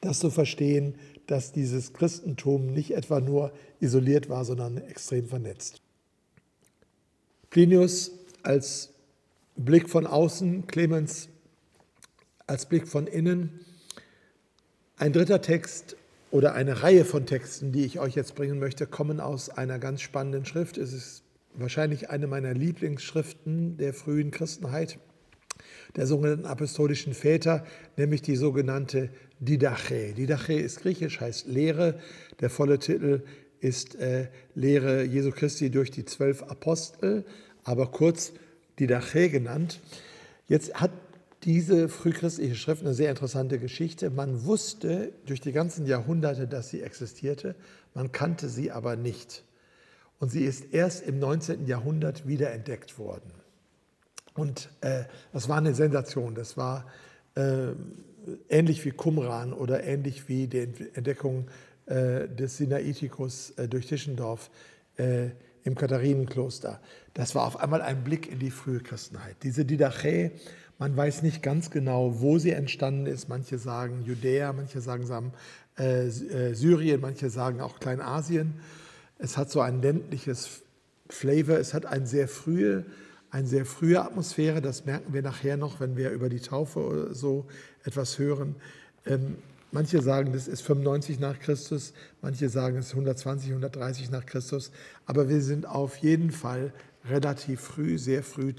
das 0.00 0.20
zu 0.20 0.30
verstehen, 0.30 0.94
dass 1.26 1.52
dieses 1.52 1.92
Christentum 1.92 2.72
nicht 2.72 2.92
etwa 2.92 3.20
nur 3.20 3.52
isoliert 3.78 4.30
war, 4.30 4.46
sondern 4.46 4.78
extrem 4.78 5.28
vernetzt. 5.28 5.82
Plinius 7.50 8.12
als 8.42 8.94
Blick 9.54 9.90
von 9.90 10.06
außen, 10.06 10.66
Clemens 10.66 11.28
als 12.46 12.64
Blick 12.64 12.88
von 12.88 13.06
innen. 13.06 13.60
Ein 14.96 15.12
dritter 15.12 15.42
Text 15.42 15.94
oder 16.30 16.54
eine 16.54 16.82
Reihe 16.82 17.04
von 17.04 17.26
Texten, 17.26 17.72
die 17.72 17.84
ich 17.84 18.00
euch 18.00 18.14
jetzt 18.14 18.34
bringen 18.34 18.58
möchte, 18.58 18.86
kommen 18.86 19.20
aus 19.20 19.48
einer 19.48 19.78
ganz 19.78 20.02
spannenden 20.02 20.44
Schrift. 20.44 20.76
Es 20.76 20.92
ist 20.92 21.22
wahrscheinlich 21.54 22.10
eine 22.10 22.26
meiner 22.26 22.54
Lieblingsschriften 22.54 23.76
der 23.78 23.94
frühen 23.94 24.30
Christenheit, 24.30 24.98
der 25.96 26.06
sogenannten 26.06 26.46
apostolischen 26.46 27.14
Väter, 27.14 27.64
nämlich 27.96 28.22
die 28.22 28.36
sogenannte 28.36 29.08
Didache. 29.40 30.12
Didache 30.12 30.54
ist 30.54 30.82
griechisch, 30.82 31.20
heißt 31.20 31.46
Lehre. 31.46 31.98
Der 32.40 32.50
volle 32.50 32.78
Titel 32.78 33.22
ist 33.60 33.94
äh, 33.96 34.28
Lehre 34.54 35.04
Jesu 35.04 35.30
Christi 35.30 35.70
durch 35.70 35.90
die 35.90 36.04
zwölf 36.04 36.42
Apostel, 36.42 37.24
aber 37.64 37.90
kurz 37.90 38.32
Didache 38.78 39.30
genannt. 39.30 39.80
Jetzt 40.46 40.74
hat 40.74 40.90
diese 41.44 41.88
frühchristliche 41.88 42.56
Schrift 42.56 42.82
eine 42.82 42.94
sehr 42.94 43.10
interessante 43.10 43.58
Geschichte. 43.58 44.10
Man 44.10 44.44
wusste 44.44 45.12
durch 45.26 45.40
die 45.40 45.52
ganzen 45.52 45.86
Jahrhunderte, 45.86 46.48
dass 46.48 46.68
sie 46.68 46.82
existierte, 46.82 47.54
man 47.94 48.12
kannte 48.12 48.48
sie 48.48 48.70
aber 48.70 48.96
nicht. 48.96 49.44
Und 50.18 50.30
sie 50.30 50.44
ist 50.44 50.72
erst 50.72 51.06
im 51.06 51.18
19. 51.18 51.66
Jahrhundert 51.66 52.26
wiederentdeckt 52.26 52.98
worden. 52.98 53.30
Und 54.34 54.68
äh, 54.80 55.04
das 55.32 55.48
war 55.48 55.58
eine 55.58 55.74
Sensation. 55.74 56.34
Das 56.34 56.56
war 56.56 56.86
äh, 57.34 57.68
ähnlich 58.48 58.84
wie 58.84 58.90
Qumran 58.90 59.52
oder 59.52 59.84
ähnlich 59.84 60.28
wie 60.28 60.48
die 60.48 60.60
Entdeckung 60.94 61.48
äh, 61.86 62.28
des 62.28 62.56
Sinaiticus 62.56 63.50
äh, 63.50 63.68
durch 63.68 63.86
Tischendorf 63.86 64.50
äh, 64.96 65.30
im 65.64 65.74
Katharinenkloster. 65.74 66.80
Das 67.14 67.34
war 67.34 67.46
auf 67.46 67.58
einmal 67.60 67.82
ein 67.82 68.04
Blick 68.04 68.30
in 68.30 68.38
die 68.38 68.50
frühe 68.50 68.80
Christenheit. 68.80 69.36
Diese 69.42 69.64
Didache, 69.64 70.32
man 70.78 70.96
weiß 70.96 71.22
nicht 71.22 71.42
ganz 71.42 71.70
genau, 71.70 72.20
wo 72.20 72.38
sie 72.38 72.52
entstanden 72.52 73.06
ist. 73.06 73.28
Manche 73.28 73.58
sagen 73.58 74.04
Judäa, 74.04 74.52
manche 74.52 74.80
sagen 74.80 75.32
äh, 75.76 76.08
Syrien, 76.08 77.00
manche 77.00 77.30
sagen 77.30 77.60
auch 77.60 77.80
Kleinasien. 77.80 78.54
Es 79.18 79.36
hat 79.36 79.50
so 79.50 79.60
ein 79.60 79.82
ländliches 79.82 80.62
Flavor, 81.08 81.58
es 81.58 81.74
hat 81.74 81.86
ein 81.86 82.06
sehr 82.06 82.28
frühe 82.28 82.84
eine 83.30 83.46
sehr 83.46 83.66
frühe 83.66 84.00
Atmosphäre, 84.02 84.62
das 84.62 84.86
merken 84.86 85.12
wir 85.12 85.22
nachher 85.22 85.56
noch, 85.56 85.80
wenn 85.80 85.96
wir 85.96 86.10
über 86.10 86.28
die 86.28 86.40
Taufe 86.40 86.80
oder 86.80 87.14
so 87.14 87.46
etwas 87.84 88.18
hören. 88.18 88.56
Ähm, 89.04 89.36
manche 89.70 90.00
sagen, 90.00 90.32
das 90.32 90.48
ist 90.48 90.62
95 90.62 91.20
nach 91.20 91.38
Christus, 91.38 91.92
manche 92.22 92.48
sagen, 92.48 92.78
es 92.78 92.86
ist 92.86 92.92
120, 92.92 93.50
130 93.50 94.10
nach 94.10 94.24
Christus, 94.24 94.70
aber 95.04 95.28
wir 95.28 95.42
sind 95.42 95.66
auf 95.66 95.96
jeden 95.96 96.30
Fall 96.30 96.72
relativ 97.04 97.60
früh, 97.60 97.98
sehr 97.98 98.22
früh 98.22 98.54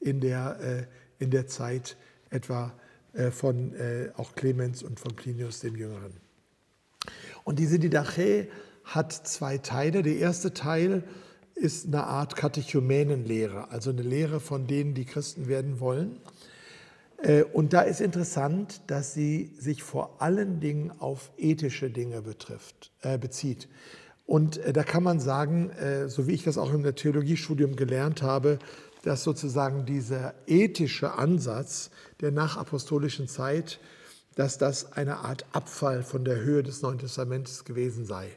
in 0.00 0.20
der, 0.20 0.58
äh, 0.60 0.82
in 1.24 1.30
der 1.30 1.48
Zeit 1.48 1.96
etwa 2.30 2.72
äh, 3.14 3.30
von 3.30 3.74
äh, 3.74 4.10
auch 4.16 4.34
Clemens 4.34 4.82
und 4.82 5.00
von 5.00 5.16
Plinius 5.16 5.60
dem 5.60 5.74
Jüngeren. 5.74 6.12
Und 7.42 7.58
diese 7.58 7.78
Didache 7.78 8.48
hat 8.84 9.12
zwei 9.12 9.58
Teile. 9.58 10.02
Der 10.02 10.16
erste 10.16 10.54
Teil 10.54 11.02
ist 11.54 11.86
eine 11.86 12.04
Art 12.04 12.36
Katechumänenlehre, 12.36 13.70
also 13.70 13.90
eine 13.90 14.02
Lehre 14.02 14.40
von 14.40 14.66
denen, 14.66 14.94
die 14.94 15.04
Christen 15.04 15.48
werden 15.48 15.80
wollen. 15.80 16.20
Äh, 17.18 17.44
und 17.44 17.72
da 17.72 17.82
ist 17.82 18.00
interessant, 18.00 18.82
dass 18.88 19.14
sie 19.14 19.52
sich 19.58 19.82
vor 19.82 20.20
allen 20.20 20.60
Dingen 20.60 20.92
auf 20.98 21.30
ethische 21.36 21.90
Dinge 21.90 22.22
betrifft, 22.22 22.92
äh, 23.02 23.18
bezieht. 23.18 23.68
Und 24.26 24.58
äh, 24.58 24.72
da 24.72 24.82
kann 24.82 25.02
man 25.02 25.20
sagen, 25.20 25.70
äh, 25.70 26.08
so 26.08 26.26
wie 26.26 26.32
ich 26.32 26.44
das 26.44 26.58
auch 26.58 26.72
im 26.72 26.82
Theologiestudium 26.82 27.76
gelernt 27.76 28.22
habe, 28.22 28.58
dass 29.04 29.22
sozusagen 29.22 29.84
dieser 29.84 30.34
ethische 30.46 31.12
Ansatz 31.12 31.90
der 32.20 32.32
nachapostolischen 32.32 33.28
Zeit, 33.28 33.78
dass 34.34 34.56
das 34.56 34.92
eine 34.92 35.18
Art 35.18 35.44
Abfall 35.52 36.02
von 36.02 36.24
der 36.24 36.40
Höhe 36.40 36.62
des 36.62 36.80
Neuen 36.80 36.98
Testamentes 36.98 37.64
gewesen 37.64 38.06
sei. 38.06 38.30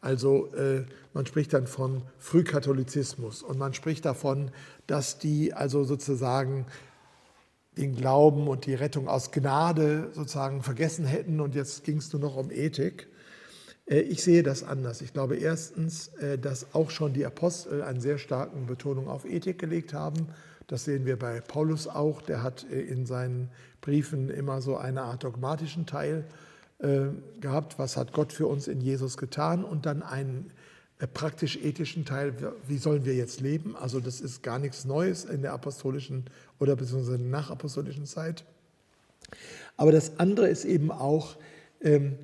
Also 0.00 0.52
äh, 0.54 0.86
man 1.12 1.26
spricht 1.26 1.52
dann 1.52 1.66
von 1.66 2.02
Frühkatholizismus 2.18 3.42
und 3.42 3.58
man 3.58 3.74
spricht 3.74 4.06
davon, 4.06 4.50
dass 4.86 5.18
die 5.18 5.52
also 5.52 5.84
sozusagen 5.84 6.66
den 7.76 7.94
Glauben 7.94 8.48
und 8.48 8.66
die 8.66 8.74
Rettung 8.74 9.08
aus 9.08 9.30
Gnade 9.30 10.10
sozusagen 10.12 10.62
vergessen 10.62 11.04
hätten 11.04 11.40
und 11.40 11.54
jetzt 11.54 11.84
ging 11.84 11.98
es 11.98 12.12
nur 12.12 12.22
noch 12.22 12.36
um 12.36 12.50
Ethik. 12.50 13.08
Äh, 13.86 14.00
ich 14.00 14.22
sehe 14.22 14.42
das 14.42 14.62
anders. 14.62 15.00
Ich 15.00 15.12
glaube 15.12 15.36
erstens, 15.36 16.08
äh, 16.14 16.38
dass 16.38 16.74
auch 16.74 16.90
schon 16.90 17.12
die 17.12 17.26
Apostel 17.26 17.82
eine 17.82 18.00
sehr 18.00 18.18
starke 18.18 18.56
Betonung 18.56 19.08
auf 19.08 19.24
Ethik 19.24 19.58
gelegt 19.58 19.94
haben. 19.94 20.28
Das 20.66 20.84
sehen 20.84 21.04
wir 21.04 21.18
bei 21.18 21.40
Paulus 21.40 21.86
auch. 21.86 22.22
Der 22.22 22.42
hat 22.42 22.66
äh, 22.70 22.80
in 22.80 23.06
seinen 23.06 23.50
Briefen 23.80 24.30
immer 24.30 24.62
so 24.62 24.76
eine 24.76 25.02
Art 25.02 25.24
dogmatischen 25.24 25.86
Teil 25.86 26.24
gehabt, 27.40 27.78
was 27.78 27.96
hat 27.96 28.12
Gott 28.12 28.32
für 28.32 28.48
uns 28.48 28.66
in 28.66 28.80
Jesus 28.80 29.16
getan 29.16 29.64
und 29.64 29.86
dann 29.86 30.02
einen 30.02 30.50
praktisch-ethischen 31.14 32.04
Teil, 32.04 32.34
wie 32.66 32.78
sollen 32.78 33.04
wir 33.04 33.14
jetzt 33.14 33.40
leben. 33.40 33.76
Also 33.76 34.00
das 34.00 34.20
ist 34.20 34.42
gar 34.42 34.58
nichts 34.58 34.84
Neues 34.84 35.24
in 35.24 35.40
der 35.40 35.52
apostolischen 35.52 36.24
oder 36.58 36.74
beziehungsweise 36.76 37.18
nachapostolischen 37.18 38.06
Zeit. 38.06 38.44
Aber 39.76 39.92
das 39.92 40.18
andere 40.18 40.48
ist 40.48 40.64
eben 40.64 40.90
auch, 40.90 41.36
ähm, 41.80 42.18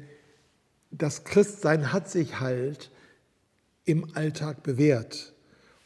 das 0.91 1.25
Christsein 1.25 1.93
hat 1.93 2.11
sich 2.11 2.41
halt 2.41 2.91
im 3.85 4.15
Alltag 4.15 4.63
bewährt. 4.63 5.35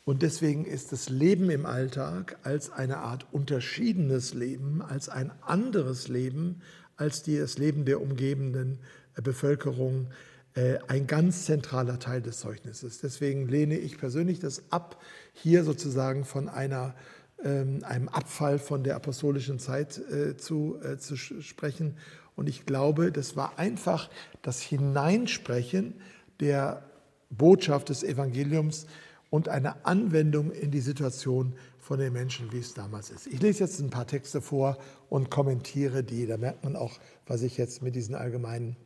Und 0.04 0.22
deswegen 0.22 0.66
ist 0.66 0.92
das 0.92 1.08
Leben 1.08 1.48
im 1.48 1.64
Alltag 1.64 2.36
als 2.42 2.70
eine 2.70 2.98
Art 2.98 3.26
unterschiedenes 3.32 4.34
Leben, 4.34 4.82
als 4.82 5.08
ein 5.08 5.30
anderes 5.42 6.08
Leben, 6.08 6.60
als 6.96 7.22
das 7.22 7.58
Leben 7.58 7.84
der 7.84 8.00
umgebenden 8.00 8.78
äh, 9.16 9.22
Bevölkerung 9.22 10.08
äh, 10.54 10.78
ein 10.88 11.06
ganz 11.06 11.46
zentraler 11.46 11.98
Teil 11.98 12.20
des 12.20 12.38
Zeugnisses. 12.38 13.00
Deswegen 13.00 13.48
lehne 13.48 13.78
ich 13.78 13.98
persönlich 13.98 14.40
das 14.40 14.70
ab, 14.70 15.00
hier 15.32 15.64
sozusagen 15.64 16.24
von 16.24 16.50
einer, 16.50 16.94
ähm, 17.42 17.82
einem 17.84 18.08
Abfall 18.08 18.58
von 18.58 18.84
der 18.84 18.96
apostolischen 18.96 19.58
Zeit 19.58 19.98
äh, 20.10 20.36
zu, 20.36 20.78
zu 20.98 21.16
sprechen. 21.16 21.96
Und 22.36 22.48
ich 22.48 22.66
glaube, 22.66 23.12
das 23.12 23.36
war 23.36 23.58
einfach 23.58 24.10
das 24.42 24.60
Hineinsprechen 24.60 25.94
der 26.40 26.84
Botschaft 27.30 27.88
des 27.88 28.02
Evangeliums 28.02 28.86
und 29.30 29.48
eine 29.48 29.84
Anwendung 29.84 30.50
in 30.52 30.70
die 30.70 30.80
Situation 30.80 31.54
von 31.78 31.98
den 31.98 32.12
Menschen, 32.12 32.52
wie 32.52 32.58
es 32.58 32.74
damals 32.74 33.10
ist. 33.10 33.26
Ich 33.26 33.40
lese 33.40 33.64
jetzt 33.64 33.80
ein 33.80 33.90
paar 33.90 34.06
Texte 34.06 34.40
vor 34.40 34.78
und 35.08 35.30
kommentiere 35.30 36.02
die. 36.02 36.26
Da 36.26 36.36
merkt 36.36 36.64
man 36.64 36.76
auch, 36.76 36.98
was 37.26 37.42
ich 37.42 37.56
jetzt 37.56 37.82
mit 37.82 37.94
diesen 37.94 38.14
allgemeinen 38.14 38.76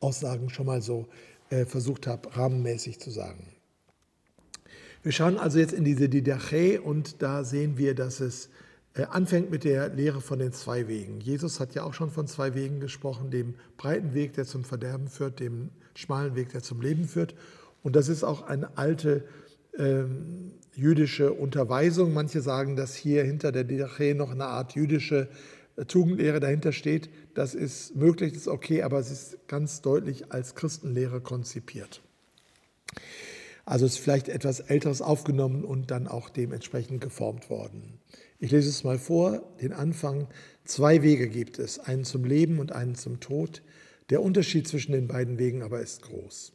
Aussagen 0.00 0.48
schon 0.50 0.66
mal 0.66 0.82
so 0.82 1.08
äh, 1.50 1.64
versucht 1.64 2.06
habe, 2.06 2.34
rahmenmäßig 2.36 3.00
zu 3.00 3.10
sagen. 3.10 3.48
Wir 5.02 5.12
schauen 5.12 5.38
also 5.38 5.58
jetzt 5.58 5.72
in 5.72 5.84
diese 5.84 6.08
Didache 6.08 6.80
und 6.80 7.22
da 7.22 7.44
sehen 7.44 7.78
wir, 7.78 7.94
dass 7.94 8.20
es 8.20 8.50
anfängt 9.04 9.50
mit 9.50 9.64
der 9.64 9.90
Lehre 9.90 10.20
von 10.20 10.38
den 10.38 10.52
zwei 10.52 10.88
Wegen. 10.88 11.20
Jesus 11.20 11.60
hat 11.60 11.74
ja 11.74 11.84
auch 11.84 11.94
schon 11.94 12.10
von 12.10 12.26
zwei 12.26 12.54
Wegen 12.54 12.80
gesprochen, 12.80 13.30
dem 13.30 13.54
breiten 13.76 14.14
Weg, 14.14 14.32
der 14.34 14.44
zum 14.44 14.64
Verderben 14.64 15.08
führt, 15.08 15.40
dem 15.40 15.70
schmalen 15.94 16.34
Weg, 16.34 16.50
der 16.50 16.62
zum 16.62 16.80
Leben 16.80 17.06
führt. 17.06 17.34
Und 17.82 17.94
das 17.94 18.08
ist 18.08 18.24
auch 18.24 18.42
eine 18.42 18.76
alte 18.78 19.24
ähm, 19.78 20.52
jüdische 20.74 21.32
Unterweisung. 21.32 22.14
Manche 22.14 22.40
sagen, 22.40 22.76
dass 22.76 22.94
hier 22.94 23.24
hinter 23.24 23.52
der 23.52 23.64
Didache 23.64 24.14
noch 24.14 24.30
eine 24.30 24.46
Art 24.46 24.74
jüdische 24.74 25.28
äh, 25.76 25.84
Tugendlehre 25.84 26.40
dahinter 26.40 26.72
steht. 26.72 27.10
Das 27.34 27.54
ist 27.54 27.96
möglich, 27.96 28.32
das 28.32 28.42
ist 28.42 28.48
okay, 28.48 28.82
aber 28.82 28.98
es 28.98 29.10
ist 29.10 29.48
ganz 29.48 29.82
deutlich 29.82 30.32
als 30.32 30.54
Christenlehre 30.54 31.20
konzipiert. 31.20 32.00
Also 33.64 33.84
ist 33.84 33.98
vielleicht 33.98 34.28
etwas 34.28 34.60
Älteres 34.60 35.02
aufgenommen 35.02 35.64
und 35.64 35.90
dann 35.90 36.06
auch 36.06 36.30
dementsprechend 36.30 37.00
geformt 37.00 37.50
worden. 37.50 37.98
Ich 38.38 38.50
lese 38.50 38.68
es 38.68 38.84
mal 38.84 38.98
vor, 38.98 39.42
den 39.62 39.72
Anfang. 39.72 40.28
Zwei 40.64 41.02
Wege 41.02 41.28
gibt 41.28 41.58
es, 41.58 41.78
einen 41.78 42.04
zum 42.04 42.24
Leben 42.24 42.58
und 42.58 42.72
einen 42.72 42.94
zum 42.94 43.20
Tod. 43.20 43.62
Der 44.10 44.22
Unterschied 44.22 44.68
zwischen 44.68 44.92
den 44.92 45.08
beiden 45.08 45.38
Wegen 45.38 45.62
aber 45.62 45.80
ist 45.80 46.02
groß. 46.02 46.52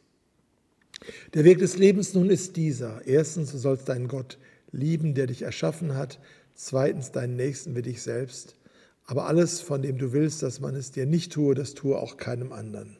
Der 1.34 1.44
Weg 1.44 1.58
des 1.58 1.76
Lebens 1.76 2.14
nun 2.14 2.30
ist 2.30 2.56
dieser. 2.56 3.04
Erstens, 3.06 3.50
du 3.50 3.58
sollst 3.58 3.88
deinen 3.88 4.06
Gott 4.06 4.38
lieben, 4.70 5.14
der 5.14 5.26
dich 5.26 5.42
erschaffen 5.42 5.96
hat. 5.96 6.20
Zweitens, 6.54 7.10
deinen 7.10 7.34
Nächsten 7.34 7.74
wie 7.74 7.82
dich 7.82 8.02
selbst. 8.02 8.56
Aber 9.04 9.26
alles, 9.26 9.60
von 9.60 9.82
dem 9.82 9.98
du 9.98 10.12
willst, 10.12 10.42
dass 10.42 10.60
man 10.60 10.76
es 10.76 10.92
dir 10.92 11.06
nicht 11.06 11.32
tue, 11.32 11.56
das 11.56 11.74
tue 11.74 11.98
auch 11.98 12.16
keinem 12.16 12.52
anderen. 12.52 12.96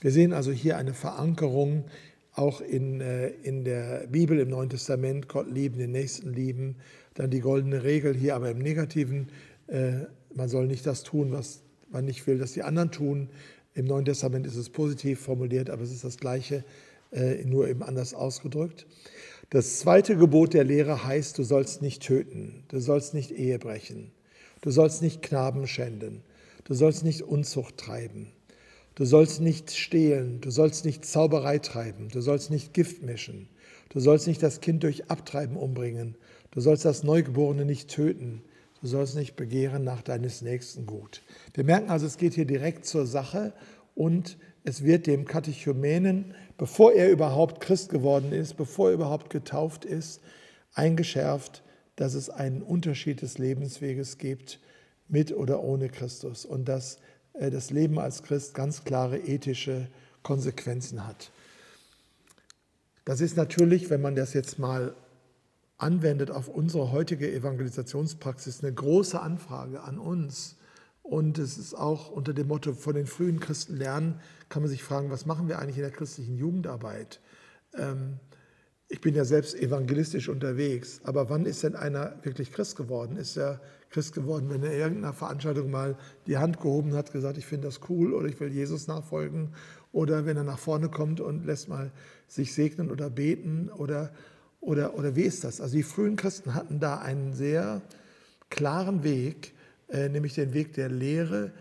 Wir 0.00 0.12
sehen 0.12 0.32
also 0.32 0.52
hier 0.52 0.76
eine 0.76 0.94
Verankerung 0.94 1.86
auch 2.36 2.60
in, 2.60 3.00
äh, 3.00 3.28
in 3.42 3.64
der 3.64 4.06
Bibel 4.08 4.38
im 4.38 4.50
Neuen 4.50 4.68
Testament, 4.68 5.28
Gott 5.28 5.50
lieben, 5.50 5.78
den 5.78 5.92
Nächsten 5.92 6.32
lieben, 6.32 6.76
dann 7.14 7.30
die 7.30 7.40
goldene 7.40 7.82
Regel 7.82 8.14
hier 8.14 8.36
aber 8.36 8.50
im 8.50 8.58
Negativen, 8.58 9.28
äh, 9.68 10.04
man 10.34 10.48
soll 10.48 10.66
nicht 10.66 10.86
das 10.86 11.02
tun, 11.02 11.32
was 11.32 11.62
man 11.90 12.04
nicht 12.04 12.26
will, 12.26 12.38
dass 12.38 12.52
die 12.52 12.62
anderen 12.62 12.90
tun. 12.90 13.30
Im 13.74 13.86
Neuen 13.86 14.04
Testament 14.04 14.46
ist 14.46 14.56
es 14.56 14.68
positiv 14.68 15.20
formuliert, 15.20 15.70
aber 15.70 15.82
es 15.82 15.90
ist 15.90 16.04
das 16.04 16.18
Gleiche, 16.18 16.64
äh, 17.10 17.42
nur 17.44 17.68
eben 17.68 17.82
anders 17.82 18.12
ausgedrückt. 18.12 18.86
Das 19.50 19.78
zweite 19.78 20.16
Gebot 20.16 20.54
der 20.54 20.64
Lehre 20.64 21.04
heißt, 21.04 21.38
du 21.38 21.42
sollst 21.42 21.80
nicht 21.80 22.02
töten, 22.02 22.64
du 22.68 22.80
sollst 22.80 23.14
nicht 23.14 23.30
Ehe 23.30 23.58
brechen, 23.58 24.10
du 24.60 24.70
sollst 24.70 25.02
nicht 25.02 25.22
Knaben 25.22 25.66
schänden, 25.66 26.22
du 26.64 26.74
sollst 26.74 27.04
nicht 27.04 27.22
Unzucht 27.22 27.78
treiben, 27.78 28.32
Du 28.96 29.04
sollst 29.04 29.42
nicht 29.42 29.72
stehlen, 29.72 30.40
du 30.40 30.50
sollst 30.50 30.86
nicht 30.86 31.04
Zauberei 31.04 31.58
treiben, 31.58 32.08
du 32.08 32.22
sollst 32.22 32.50
nicht 32.50 32.72
Gift 32.72 33.02
mischen, 33.02 33.46
du 33.90 34.00
sollst 34.00 34.26
nicht 34.26 34.42
das 34.42 34.62
Kind 34.62 34.84
durch 34.84 35.10
Abtreiben 35.10 35.58
umbringen, 35.58 36.16
du 36.50 36.60
sollst 36.60 36.86
das 36.86 37.02
Neugeborene 37.02 37.66
nicht 37.66 37.90
töten, 37.90 38.40
du 38.80 38.86
sollst 38.86 39.14
nicht 39.14 39.36
begehren 39.36 39.84
nach 39.84 40.00
deines 40.00 40.40
Nächsten 40.40 40.86
Gut. 40.86 41.22
Wir 41.52 41.64
merken 41.64 41.90
also, 41.90 42.06
es 42.06 42.16
geht 42.16 42.32
hier 42.32 42.46
direkt 42.46 42.86
zur 42.86 43.06
Sache 43.06 43.52
und 43.94 44.38
es 44.64 44.82
wird 44.82 45.06
dem 45.06 45.26
Katechumenen, 45.26 46.34
bevor 46.56 46.94
er 46.94 47.10
überhaupt 47.10 47.60
Christ 47.60 47.90
geworden 47.90 48.32
ist, 48.32 48.54
bevor 48.54 48.88
er 48.88 48.94
überhaupt 48.94 49.28
getauft 49.28 49.84
ist, 49.84 50.22
eingeschärft, 50.72 51.62
dass 51.96 52.14
es 52.14 52.30
einen 52.30 52.62
Unterschied 52.62 53.20
des 53.20 53.36
Lebensweges 53.36 54.16
gibt 54.16 54.58
mit 55.06 55.36
oder 55.36 55.62
ohne 55.62 55.90
Christus 55.90 56.46
und 56.46 56.66
dass 56.66 56.96
das 57.38 57.70
Leben 57.70 57.98
als 57.98 58.22
Christ 58.22 58.54
ganz 58.54 58.84
klare 58.84 59.18
ethische 59.18 59.88
Konsequenzen 60.22 61.06
hat. 61.06 61.30
Das 63.04 63.20
ist 63.20 63.36
natürlich, 63.36 63.90
wenn 63.90 64.00
man 64.02 64.16
das 64.16 64.32
jetzt 64.34 64.58
mal 64.58 64.94
anwendet 65.78 66.30
auf 66.30 66.48
unsere 66.48 66.90
heutige 66.92 67.30
Evangelisationspraxis, 67.32 68.62
eine 68.62 68.72
große 68.72 69.20
Anfrage 69.20 69.82
an 69.82 69.98
uns. 69.98 70.56
Und 71.02 71.38
es 71.38 71.56
ist 71.56 71.74
auch 71.74 72.10
unter 72.10 72.34
dem 72.34 72.48
Motto 72.48 72.72
von 72.72 72.94
den 72.94 73.06
frühen 73.06 73.38
Christen 73.38 73.76
lernen, 73.76 74.20
kann 74.48 74.62
man 74.62 74.70
sich 74.70 74.82
fragen, 74.82 75.10
was 75.10 75.26
machen 75.26 75.46
wir 75.46 75.58
eigentlich 75.58 75.76
in 75.76 75.82
der 75.82 75.92
christlichen 75.92 76.36
Jugendarbeit? 76.36 77.20
Ähm, 77.74 78.18
ich 78.88 79.00
bin 79.00 79.14
ja 79.14 79.24
selbst 79.24 79.54
evangelistisch 79.56 80.28
unterwegs, 80.28 81.00
aber 81.02 81.28
wann 81.28 81.44
ist 81.44 81.64
denn 81.64 81.74
einer 81.74 82.14
wirklich 82.22 82.52
Christ 82.52 82.76
geworden? 82.76 83.16
Ist 83.16 83.36
er 83.36 83.60
Christ 83.90 84.14
geworden, 84.14 84.48
wenn 84.48 84.62
er 84.62 84.72
in 84.72 84.78
irgendeiner 84.78 85.12
Veranstaltung 85.12 85.70
mal 85.70 85.96
die 86.26 86.38
Hand 86.38 86.60
gehoben 86.60 86.94
hat, 86.94 87.12
gesagt, 87.12 87.36
ich 87.36 87.46
finde 87.46 87.66
das 87.66 87.80
cool 87.88 88.12
oder 88.12 88.28
ich 88.28 88.38
will 88.38 88.52
Jesus 88.52 88.86
nachfolgen 88.86 89.54
oder 89.92 90.24
wenn 90.24 90.36
er 90.36 90.44
nach 90.44 90.58
vorne 90.58 90.88
kommt 90.88 91.20
und 91.20 91.46
lässt 91.46 91.68
mal 91.68 91.90
sich 92.28 92.54
segnen 92.54 92.90
oder 92.90 93.10
beten 93.10 93.70
oder, 93.70 94.12
oder, 94.60 94.94
oder 94.94 95.16
wie 95.16 95.22
ist 95.22 95.42
das? 95.42 95.60
Also 95.60 95.76
die 95.76 95.82
frühen 95.82 96.16
Christen 96.16 96.54
hatten 96.54 96.78
da 96.78 96.98
einen 96.98 97.32
sehr 97.32 97.82
klaren 98.50 99.02
Weg, 99.02 99.54
äh, 99.88 100.08
nämlich 100.08 100.34
den 100.34 100.52
Weg 100.52 100.74
der 100.74 100.90
Lehre, 100.90 101.52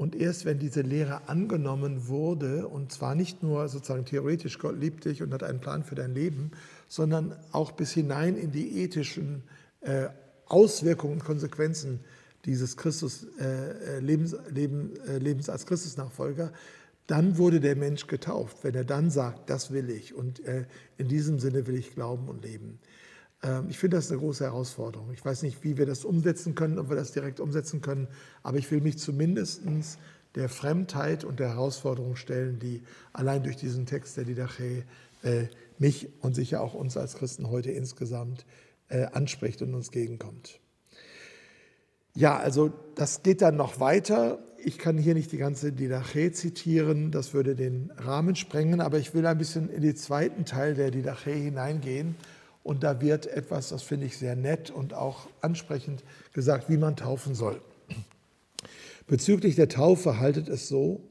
und 0.00 0.16
erst 0.16 0.46
wenn 0.46 0.58
diese 0.58 0.80
Lehre 0.80 1.28
angenommen 1.28 2.08
wurde, 2.08 2.68
und 2.68 2.90
zwar 2.90 3.14
nicht 3.14 3.42
nur 3.42 3.68
sozusagen 3.68 4.06
theoretisch, 4.06 4.58
Gott 4.58 4.80
liebt 4.80 5.04
dich 5.04 5.22
und 5.22 5.34
hat 5.34 5.42
einen 5.42 5.60
Plan 5.60 5.84
für 5.84 5.94
dein 5.94 6.14
Leben, 6.14 6.52
sondern 6.90 7.36
auch 7.52 7.70
bis 7.70 7.92
hinein 7.92 8.36
in 8.36 8.50
die 8.50 8.82
ethischen 8.82 9.44
äh, 9.80 10.08
Auswirkungen 10.46 11.14
und 11.14 11.24
Konsequenzen 11.24 12.00
dieses 12.44 12.76
Christus, 12.76 13.28
äh, 13.38 13.44
äh 13.44 14.00
Lebens, 14.00 14.36
Leben, 14.50 14.96
äh, 15.06 15.18
Lebens 15.18 15.48
als 15.48 15.66
Christusnachfolger, 15.66 16.52
dann 17.06 17.38
wurde 17.38 17.60
der 17.60 17.76
Mensch 17.76 18.08
getauft, 18.08 18.58
wenn 18.62 18.74
er 18.74 18.84
dann 18.84 19.08
sagt, 19.08 19.48
das 19.48 19.70
will 19.70 19.88
ich 19.88 20.14
und 20.14 20.44
äh, 20.44 20.64
in 20.98 21.06
diesem 21.06 21.38
Sinne 21.38 21.68
will 21.68 21.76
ich 21.76 21.94
glauben 21.94 22.28
und 22.28 22.42
leben. 22.42 22.80
Ähm, 23.44 23.66
ich 23.68 23.78
finde 23.78 23.96
das 23.96 24.10
eine 24.10 24.18
große 24.18 24.42
Herausforderung. 24.42 25.12
Ich 25.12 25.24
weiß 25.24 25.44
nicht, 25.44 25.62
wie 25.62 25.78
wir 25.78 25.86
das 25.86 26.04
umsetzen 26.04 26.56
können, 26.56 26.80
ob 26.80 26.88
wir 26.88 26.96
das 26.96 27.12
direkt 27.12 27.38
umsetzen 27.38 27.82
können, 27.82 28.08
aber 28.42 28.58
ich 28.58 28.68
will 28.72 28.80
mich 28.80 28.98
zumindest 28.98 29.62
der 30.34 30.48
Fremdheit 30.48 31.22
und 31.22 31.38
der 31.38 31.50
Herausforderung 31.50 32.16
stellen, 32.16 32.58
die 32.58 32.82
allein 33.12 33.44
durch 33.44 33.56
diesen 33.56 33.86
Text 33.86 34.16
der 34.16 34.24
Didache 34.24 34.82
äh, 35.22 35.46
mich 35.80 36.08
und 36.20 36.34
sicher 36.34 36.60
auch 36.60 36.74
uns 36.74 36.96
als 36.96 37.14
Christen 37.14 37.50
heute 37.50 37.70
insgesamt 37.70 38.44
äh, 38.88 39.06
anspricht 39.06 39.62
und 39.62 39.74
uns 39.74 39.90
gegenkommt. 39.90 40.60
Ja, 42.14 42.38
also 42.38 42.72
das 42.96 43.22
geht 43.22 43.40
dann 43.40 43.56
noch 43.56 43.80
weiter. 43.80 44.40
Ich 44.62 44.78
kann 44.78 44.98
hier 44.98 45.14
nicht 45.14 45.32
die 45.32 45.38
ganze 45.38 45.72
Didache 45.72 46.32
zitieren, 46.32 47.10
das 47.10 47.32
würde 47.32 47.54
den 47.54 47.90
Rahmen 47.96 48.36
sprengen, 48.36 48.80
aber 48.80 48.98
ich 48.98 49.14
will 49.14 49.26
ein 49.26 49.38
bisschen 49.38 49.70
in 49.70 49.80
den 49.80 49.96
zweiten 49.96 50.44
Teil 50.44 50.74
der 50.74 50.90
Didache 50.90 51.30
hineingehen 51.30 52.14
und 52.62 52.82
da 52.82 53.00
wird 53.00 53.26
etwas, 53.26 53.70
das 53.70 53.82
finde 53.82 54.06
ich 54.06 54.18
sehr 54.18 54.36
nett 54.36 54.70
und 54.70 54.92
auch 54.92 55.28
ansprechend 55.40 56.04
gesagt, 56.34 56.68
wie 56.68 56.76
man 56.76 56.94
taufen 56.96 57.34
soll. 57.34 57.60
Bezüglich 59.06 59.56
der 59.56 59.68
Taufe 59.68 60.20
haltet 60.20 60.48
es 60.48 60.68
so, 60.68 61.08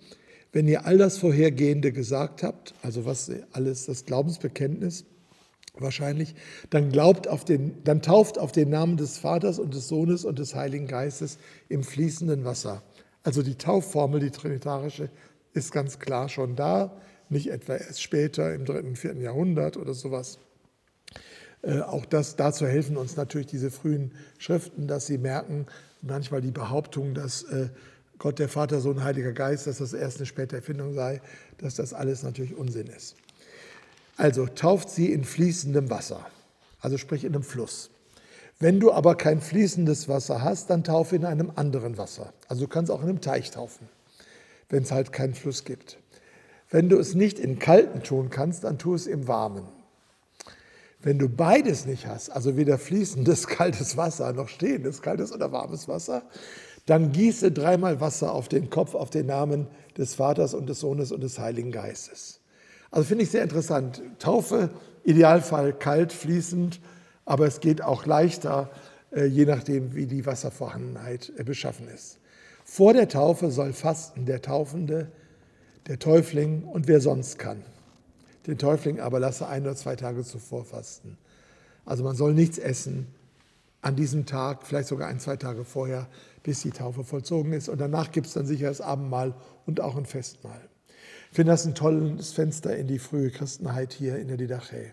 wenn 0.51 0.67
ihr 0.67 0.85
all 0.85 0.97
das 0.97 1.17
Vorhergehende 1.17 1.91
gesagt 1.91 2.43
habt, 2.43 2.73
also 2.81 3.05
was 3.05 3.31
alles 3.51 3.85
das 3.85 4.05
Glaubensbekenntnis 4.05 5.05
wahrscheinlich, 5.77 6.35
dann 6.69 6.91
glaubt 6.91 7.27
auf 7.27 7.45
den, 7.45 7.83
dann 7.83 8.01
tauft 8.01 8.37
auf 8.37 8.51
den 8.51 8.69
Namen 8.69 8.97
des 8.97 9.17
Vaters 9.17 9.59
und 9.59 9.73
des 9.73 9.87
Sohnes 9.87 10.25
und 10.25 10.39
des 10.39 10.55
Heiligen 10.55 10.87
Geistes 10.87 11.37
im 11.69 11.83
fließenden 11.83 12.45
Wasser. 12.45 12.83
Also 13.23 13.43
die 13.43 13.55
Taufformel, 13.55 14.19
die 14.19 14.31
trinitarische, 14.31 15.09
ist 15.53 15.71
ganz 15.71 15.99
klar 15.99 16.29
schon 16.29 16.55
da, 16.55 16.99
nicht 17.29 17.51
etwa 17.51 17.75
erst 17.75 18.01
später 18.01 18.53
im 18.53 18.65
dritten, 18.65 18.95
vierten 18.95 19.21
Jahrhundert 19.21 19.77
oder 19.77 19.93
sowas. 19.93 20.39
Äh, 21.61 21.81
auch 21.81 22.05
das, 22.05 22.35
dazu 22.35 22.65
helfen 22.65 22.97
uns 22.97 23.17
natürlich 23.17 23.47
diese 23.47 23.71
frühen 23.71 24.11
Schriften, 24.37 24.87
dass 24.87 25.07
sie 25.07 25.17
merken, 25.17 25.67
manchmal 26.01 26.41
die 26.41 26.51
Behauptung, 26.51 27.13
dass 27.13 27.43
äh, 27.43 27.69
Gott, 28.19 28.37
der 28.37 28.49
Vater, 28.49 28.81
Sohn, 28.81 29.03
Heiliger 29.03 29.31
Geist, 29.31 29.65
dass 29.65 29.77
das 29.77 29.93
erst 29.93 30.17
eine 30.17 30.25
späte 30.25 30.57
Erfindung 30.57 30.93
sei, 30.93 31.21
dass 31.57 31.75
das 31.75 31.93
alles 31.93 32.21
natürlich 32.21 32.55
Unsinn 32.55 32.87
ist. 32.87 33.15
Also 34.17 34.45
tauft 34.45 34.89
sie 34.89 35.13
in 35.13 35.23
fließendem 35.23 35.89
Wasser, 35.89 36.27
also 36.81 36.97
sprich 36.97 37.23
in 37.23 37.33
einem 37.33 37.43
Fluss. 37.43 37.89
Wenn 38.59 38.81
du 38.81 38.91
aber 38.91 39.15
kein 39.15 39.39
fließendes 39.39 40.09
Wasser 40.09 40.43
hast, 40.43 40.69
dann 40.69 40.83
taufe 40.83 41.15
in 41.15 41.23
einem 41.23 41.53
anderen 41.55 41.97
Wasser. 41.97 42.33
Also 42.49 42.63
du 42.65 42.67
kannst 42.67 42.91
auch 42.91 43.01
in 43.01 43.07
einem 43.07 43.21
Teich 43.21 43.51
taufen, 43.51 43.87
wenn 44.67 44.83
es 44.83 44.91
halt 44.91 45.13
keinen 45.13 45.33
Fluss 45.33 45.63
gibt. 45.63 45.97
Wenn 46.69 46.89
du 46.89 46.99
es 46.99 47.15
nicht 47.15 47.39
in 47.39 47.57
kalten 47.57 48.03
tun 48.03 48.29
kannst, 48.29 48.65
dann 48.65 48.77
tu 48.77 48.93
es 48.93 49.07
im 49.07 49.29
warmen. 49.29 49.65
Wenn 51.01 51.17
du 51.17 51.29
beides 51.29 51.85
nicht 51.85 52.05
hast, 52.05 52.29
also 52.29 52.57
weder 52.57 52.77
fließendes 52.77 53.47
kaltes 53.47 53.95
Wasser 53.95 54.33
noch 54.33 54.49
stehendes 54.49 55.01
kaltes 55.01 55.31
oder 55.31 55.53
warmes 55.53 55.87
Wasser, 55.87 56.23
dann 56.85 57.11
gieße 57.11 57.51
dreimal 57.51 58.01
Wasser 58.01 58.33
auf 58.33 58.47
den 58.47 58.69
Kopf, 58.69 58.95
auf 58.95 59.09
den 59.09 59.27
Namen 59.27 59.67
des 59.97 60.15
Vaters 60.15 60.53
und 60.53 60.67
des 60.67 60.79
Sohnes 60.79 61.11
und 61.11 61.21
des 61.21 61.39
Heiligen 61.39 61.71
Geistes. 61.71 62.39
Also 62.91 63.07
finde 63.07 63.23
ich 63.23 63.31
sehr 63.31 63.43
interessant. 63.43 64.01
Taufe, 64.19 64.69
Idealfall 65.03 65.73
kalt, 65.73 66.11
fließend, 66.11 66.79
aber 67.25 67.45
es 67.45 67.59
geht 67.59 67.83
auch 67.83 68.05
leichter, 68.05 68.71
äh, 69.11 69.25
je 69.25 69.45
nachdem, 69.45 69.95
wie 69.95 70.07
die 70.07 70.25
Wasservorhandenheit 70.25 71.31
äh, 71.37 71.43
beschaffen 71.43 71.87
ist. 71.87 72.19
Vor 72.63 72.93
der 72.93 73.07
Taufe 73.07 73.51
soll 73.51 73.73
fasten 73.73 74.25
der 74.25 74.41
Taufende, 74.41 75.11
der 75.87 75.99
Täufling 75.99 76.63
und 76.63 76.87
wer 76.87 77.01
sonst 77.01 77.39
kann. 77.39 77.63
Den 78.47 78.57
Täufling 78.57 78.99
aber 78.99 79.19
lasse 79.19 79.47
ein 79.47 79.63
oder 79.63 79.75
zwei 79.75 79.95
Tage 79.95 80.23
zuvor 80.23 80.65
fasten. 80.65 81.17
Also 81.85 82.03
man 82.03 82.15
soll 82.15 82.33
nichts 82.33 82.57
essen 82.57 83.07
an 83.81 83.95
diesem 83.95 84.25
Tag, 84.25 84.65
vielleicht 84.65 84.87
sogar 84.87 85.07
ein, 85.07 85.19
zwei 85.19 85.37
Tage 85.37 85.63
vorher, 85.63 86.07
bis 86.43 86.61
die 86.61 86.71
Taufe 86.71 87.03
vollzogen 87.03 87.53
ist. 87.53 87.69
Und 87.69 87.79
danach 87.79 88.11
gibt 88.11 88.27
es 88.27 88.33
dann 88.33 88.45
sicher 88.45 88.67
das 88.67 88.81
Abendmahl 88.81 89.33
und 89.65 89.81
auch 89.81 89.95
ein 89.95 90.05
Festmahl. 90.05 90.61
Ich 91.31 91.35
finde 91.35 91.51
das 91.51 91.65
ein 91.65 91.75
tolles 91.75 92.31
Fenster 92.31 92.75
in 92.75 92.87
die 92.87 92.99
frühe 92.99 93.29
Christenheit 93.29 93.93
hier 93.93 94.17
in 94.17 94.27
der 94.27 94.37
Didache. 94.37 94.91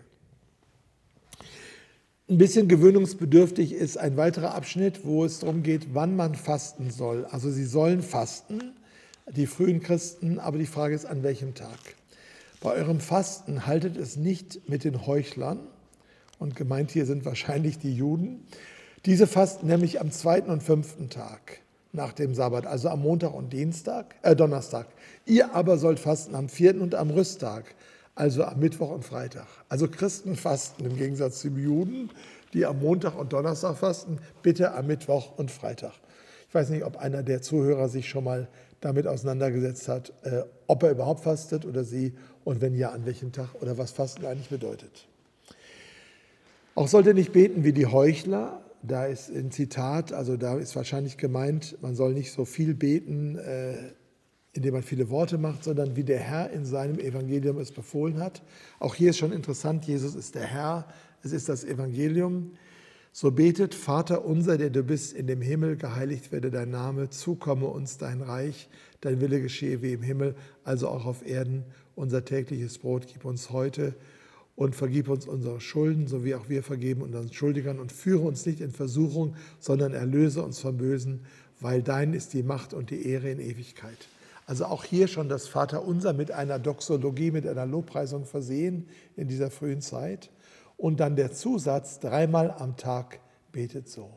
Ein 2.29 2.37
bisschen 2.37 2.67
gewöhnungsbedürftig 2.67 3.73
ist 3.73 3.97
ein 3.97 4.17
weiterer 4.17 4.53
Abschnitt, 4.53 5.05
wo 5.05 5.23
es 5.23 5.39
darum 5.39 5.63
geht, 5.63 5.93
wann 5.93 6.15
man 6.15 6.35
fasten 6.35 6.91
soll. 6.91 7.25
Also 7.25 7.49
sie 7.49 7.65
sollen 7.65 8.01
fasten, 8.01 8.73
die 9.35 9.47
frühen 9.47 9.79
Christen, 9.79 10.37
aber 10.37 10.57
die 10.57 10.65
Frage 10.65 10.93
ist, 10.93 11.05
an 11.05 11.23
welchem 11.23 11.55
Tag. 11.55 11.79
Bei 12.61 12.73
eurem 12.73 12.99
Fasten 12.99 13.65
haltet 13.65 13.95
es 13.97 14.17
nicht 14.17 14.67
mit 14.67 14.83
den 14.83 15.07
Heuchlern, 15.07 15.59
und 16.39 16.55
gemeint 16.55 16.91
hier 16.91 17.05
sind 17.05 17.25
wahrscheinlich 17.25 17.79
die 17.79 17.95
Juden, 17.95 18.45
diese 19.07 19.25
fasten 19.25 19.67
nämlich 19.67 20.01
am 20.01 20.11
zweiten 20.11 20.51
und 20.51 20.61
fünften 20.61 21.09
Tag 21.09 21.61
nach 21.93 22.11
dem 22.11 22.35
Sabbat, 22.35 22.65
also 22.67 22.89
am 22.89 23.01
Montag 23.01 23.33
und 23.33 23.53
Dienstag, 23.53 24.15
äh, 24.21 24.35
Donnerstag. 24.35 24.87
Ihr 25.25 25.55
aber 25.55 25.77
sollt 25.77 25.97
fasten 25.97 26.35
am 26.35 26.49
vierten 26.49 26.81
und 26.81 26.93
am 26.93 27.09
Rüsttag, 27.09 27.73
also 28.15 28.43
am 28.43 28.59
Mittwoch 28.59 28.91
und 28.91 29.05
Freitag. 29.05 29.47
Also 29.69 29.87
Christen 29.87 30.35
fasten 30.35 30.85
im 30.85 30.97
Gegensatz 30.97 31.39
zu 31.39 31.47
Juden, 31.47 32.09
die 32.53 32.65
am 32.65 32.79
Montag 32.81 33.17
und 33.17 33.31
Donnerstag 33.31 33.77
fasten, 33.77 34.19
bitte 34.43 34.73
am 34.73 34.87
Mittwoch 34.87 35.37
und 35.37 35.51
Freitag. 35.51 35.93
Ich 36.49 36.53
weiß 36.53 36.69
nicht, 36.69 36.83
ob 36.83 36.97
einer 36.97 37.23
der 37.23 37.41
Zuhörer 37.41 37.87
sich 37.87 38.09
schon 38.09 38.25
mal 38.25 38.49
damit 38.81 39.07
auseinandergesetzt 39.07 39.87
hat, 39.87 40.11
äh, 40.23 40.41
ob 40.67 40.83
er 40.83 40.91
überhaupt 40.91 41.21
fastet 41.21 41.65
oder 41.65 41.85
sie 41.85 42.13
und 42.43 42.59
wenn 42.59 42.75
ja, 42.75 42.91
an 42.91 43.05
welchem 43.05 43.31
Tag 43.31 43.55
oder 43.61 43.77
was 43.77 43.91
Fasten 43.91 44.25
eigentlich 44.25 44.49
bedeutet. 44.49 45.07
Auch 46.75 46.89
sollte 46.89 47.13
nicht 47.13 47.31
beten 47.31 47.63
wie 47.63 47.73
die 47.73 47.87
Heuchler. 47.87 48.61
Da 48.83 49.05
ist 49.05 49.29
ein 49.29 49.51
Zitat, 49.51 50.13
also 50.13 50.37
da 50.37 50.57
ist 50.57 50.75
wahrscheinlich 50.75 51.17
gemeint, 51.17 51.77
man 51.81 51.95
soll 51.95 52.13
nicht 52.13 52.31
so 52.31 52.45
viel 52.45 52.73
beten, 52.73 53.37
äh, 53.37 53.75
indem 54.53 54.73
man 54.73 54.83
viele 54.83 55.09
Worte 55.09 55.37
macht, 55.37 55.63
sondern 55.63 55.95
wie 55.95 56.03
der 56.03 56.19
Herr 56.19 56.49
in 56.51 56.65
seinem 56.65 56.99
Evangelium 56.99 57.57
es 57.59 57.71
befohlen 57.71 58.19
hat. 58.19 58.41
Auch 58.79 58.95
hier 58.95 59.11
ist 59.11 59.17
schon 59.17 59.31
interessant, 59.31 59.85
Jesus 59.85 60.15
ist 60.15 60.35
der 60.35 60.45
Herr, 60.45 60.87
es 61.23 61.31
ist 61.31 61.49
das 61.49 61.63
Evangelium. 61.63 62.51
So 63.11 63.31
betet, 63.31 63.73
Vater 63.73 64.25
unser, 64.25 64.57
der 64.57 64.69
du 64.69 64.83
bist 64.83 65.13
in 65.13 65.27
dem 65.27 65.41
Himmel, 65.41 65.75
geheiligt 65.75 66.31
werde 66.31 66.51
dein 66.51 66.69
Name, 66.69 67.09
zukomme 67.09 67.65
uns 67.65 67.97
dein 67.97 68.21
Reich, 68.21 68.69
dein 69.01 69.21
Wille 69.21 69.41
geschehe 69.41 69.81
wie 69.81 69.93
im 69.93 70.03
Himmel, 70.03 70.35
also 70.63 70.87
auch 70.87 71.05
auf 71.05 71.25
Erden. 71.25 71.63
Unser 71.95 72.25
tägliches 72.25 72.77
Brot 72.77 73.07
gib 73.11 73.25
uns 73.25 73.49
heute 73.49 73.95
und 74.57 74.75
vergib 74.75 75.07
uns 75.07 75.27
unsere 75.27 75.61
Schulden, 75.61 76.07
so 76.07 76.25
wie 76.25 76.33
auch 76.33 76.49
wir 76.49 76.63
vergeben 76.63 77.03
unseren 77.03 77.31
Schuldigern 77.31 77.79
und 77.79 77.91
führe 77.91 78.23
uns 78.23 78.43
nicht 78.47 78.59
in 78.59 78.71
Versuchung, 78.71 79.35
sondern 79.59 79.93
erlöse 79.93 80.41
uns 80.41 80.59
vom 80.59 80.77
Bösen, 80.77 81.21
weil 81.59 81.83
dein 81.83 82.13
ist 82.13 82.33
die 82.33 82.41
Macht 82.41 82.73
und 82.73 82.89
die 82.89 83.07
Ehre 83.07 83.29
in 83.29 83.39
Ewigkeit. 83.39 84.07
Also 84.47 84.65
auch 84.65 84.83
hier 84.83 85.07
schon 85.07 85.29
das 85.29 85.47
Vaterunser 85.47 86.11
mit 86.13 86.31
einer 86.31 86.57
Doxologie, 86.57 87.29
mit 87.29 87.45
einer 87.45 87.67
Lobpreisung 87.67 88.25
versehen 88.25 88.87
in 89.15 89.27
dieser 89.27 89.51
frühen 89.51 89.81
Zeit. 89.81 90.31
Und 90.75 90.99
dann 90.99 91.15
der 91.15 91.31
Zusatz, 91.31 91.99
dreimal 91.99 92.49
am 92.49 92.77
Tag 92.77 93.19
betet 93.51 93.87
so. 93.87 94.09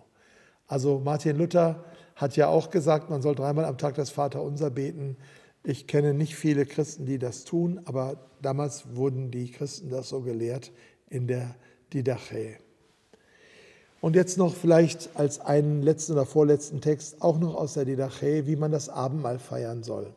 Also 0.66 1.00
Martin 1.00 1.36
Luther 1.36 1.84
hat 2.16 2.36
ja 2.36 2.48
auch 2.48 2.70
gesagt, 2.70 3.10
man 3.10 3.20
soll 3.20 3.34
dreimal 3.34 3.66
am 3.66 3.76
Tag 3.76 3.94
das 3.96 4.08
Vaterunser 4.08 4.70
beten. 4.70 5.18
Ich 5.62 5.86
kenne 5.86 6.14
nicht 6.14 6.36
viele 6.36 6.64
Christen, 6.64 7.04
die 7.04 7.18
das 7.18 7.44
tun, 7.44 7.80
aber 7.84 8.16
damals 8.40 8.94
wurden 8.94 9.30
die 9.30 9.50
Christen 9.50 9.90
das 9.90 10.08
so 10.08 10.22
gelehrt 10.22 10.72
in 11.10 11.26
der 11.26 11.54
Didache. 11.92 12.56
Und 14.00 14.16
jetzt 14.16 14.38
noch 14.38 14.54
vielleicht 14.54 15.10
als 15.14 15.40
einen 15.40 15.82
letzten 15.82 16.12
oder 16.12 16.24
vorletzten 16.24 16.80
Text 16.80 17.20
auch 17.20 17.38
noch 17.38 17.54
aus 17.54 17.74
der 17.74 17.84
Didache, 17.84 18.46
wie 18.46 18.56
man 18.56 18.72
das 18.72 18.88
Abendmahl 18.88 19.38
feiern 19.38 19.82
soll. 19.82 20.14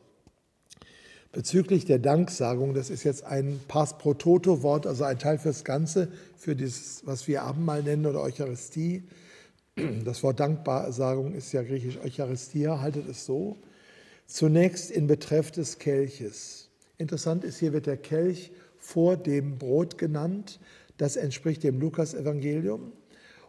Bezüglich 1.34 1.84
der 1.84 1.99
Danksagung, 1.99 2.73
das 2.73 2.89
ist 2.89 3.03
jetzt 3.03 3.25
ein 3.25 3.60
Pass 3.67 3.97
pro 3.97 4.13
Toto 4.13 4.62
Wort, 4.62 4.88
also 4.88 5.03
ein 5.03 5.19
Teil 5.19 5.39
fürs 5.39 5.65
Ganze, 5.65 6.08
für 6.38 6.56
dieses, 6.56 7.06
was 7.06 7.27
wir 7.27 7.41
Abendmahl 7.41 7.84
nennen 7.84 8.06
oder 8.06 8.21
Eucharistie. 8.21 9.03
Das 10.06 10.21
Wort 10.21 10.39
Danksagung 10.39 11.34
ist 11.34 11.51
ja 11.51 11.63
griechisch 11.63 11.97
Eucharistia, 11.97 12.79
haltet 12.79 13.10
es 13.10 13.25
so. 13.25 13.58
Zunächst 14.26 14.92
in 14.92 15.08
Betreff 15.08 15.52
des 15.52 15.80
Kelches. 15.80 16.70
Interessant 16.98 17.44
ist, 17.44 17.60
hier 17.60 17.74
wird 17.74 17.86
der 17.86 17.98
Kelch 17.98 18.52
vor 18.78 19.18
dem 19.18 19.58
Brot 19.58 19.98
genannt. 19.98 20.60
Das 20.98 21.16
entspricht 21.16 21.64
dem 21.64 21.80
Lukas-Evangelium 21.80 22.94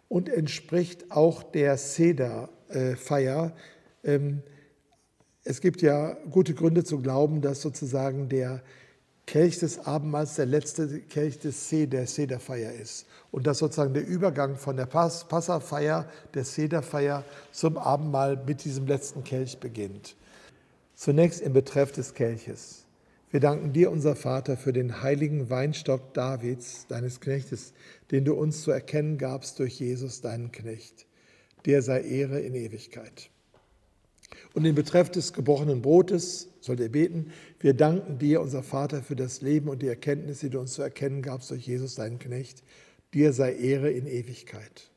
und 0.09 0.29
entspricht 0.29 1.11
auch 1.11 1.43
der 1.43 1.77
Seder-Feier. 1.77 3.55
Ähm, 4.03 4.43
es 5.45 5.61
gibt 5.61 5.83
ja 5.83 6.15
gute 6.31 6.55
Gründe 6.55 6.85
zu 6.85 7.01
glauben, 7.01 7.43
dass 7.43 7.61
sozusagen 7.61 8.29
der 8.29 8.63
Kelch 9.27 9.59
des 9.59 9.87
Abendmahls 9.87 10.37
der 10.37 10.47
letzte 10.47 11.01
Kelch 11.01 11.39
des 11.39 11.69
Seder, 11.69 12.07
Sederfeier 12.07 12.73
ist. 12.73 13.07
Und 13.31 13.47
dass 13.47 13.59
sozusagen 13.59 13.95
der 13.95 14.07
Übergang 14.07 14.57
von 14.57 14.77
der 14.77 14.87
Passafeier, 14.87 16.09
der 16.35 16.45
Sederfeier 16.45 17.25
zum 17.53 17.79
Abendmahl 17.79 18.43
mit 18.47 18.65
diesem 18.65 18.87
letzten 18.87 19.25
Kelch 19.25 19.59
beginnt. 19.59 20.17
Zunächst 20.95 21.41
im 21.41 21.53
Betreff 21.53 21.91
des 21.91 22.15
Kelches. 22.15 22.85
Wir 23.31 23.41
danken 23.41 23.73
dir, 23.73 23.91
unser 23.91 24.15
Vater, 24.15 24.57
für 24.57 24.73
den 24.73 25.03
heiligen 25.03 25.51
Weinstock 25.51 26.15
Davids, 26.15 26.87
deines 26.87 27.21
Knechtes, 27.21 27.73
den 28.13 28.25
du 28.25 28.35
uns 28.35 28.63
zu 28.63 28.71
erkennen 28.71 29.19
gabst 29.19 29.59
durch 29.59 29.81
Jesus, 29.81 30.21
deinen 30.21 30.53
Knecht. 30.53 31.07
Der 31.67 31.83
sei 31.83 32.03
Ehre 32.03 32.41
in 32.41 32.55
Ewigkeit. 32.55 33.31
Und 34.53 34.65
im 34.65 34.77
Betreff 34.77 35.11
des 35.11 35.33
gebrochenen 35.33 35.83
Brotes 35.83 36.49
sollt 36.61 36.79
ihr 36.79 36.93
beten, 36.93 37.33
wir 37.59 37.75
danken 37.75 38.19
dir, 38.19 38.41
unser 38.41 38.63
Vater, 38.63 39.03
für 39.03 39.17
das 39.17 39.41
Leben 39.41 39.69
und 39.69 39.83
die 39.83 39.89
Erkenntnis, 39.89 40.39
die 40.39 40.51
du 40.51 40.61
uns 40.61 40.75
zu 40.75 40.83
erkennen 40.83 41.23
gabst 41.23 41.51
durch 41.51 41.67
Jesus, 41.67 41.97
deinen 41.97 42.21
Knecht. 42.21 42.63
Dir 43.15 43.33
sei 43.33 43.55
Ehre 43.57 43.91
in 43.91 44.07
Ewigkeit. 44.07 44.91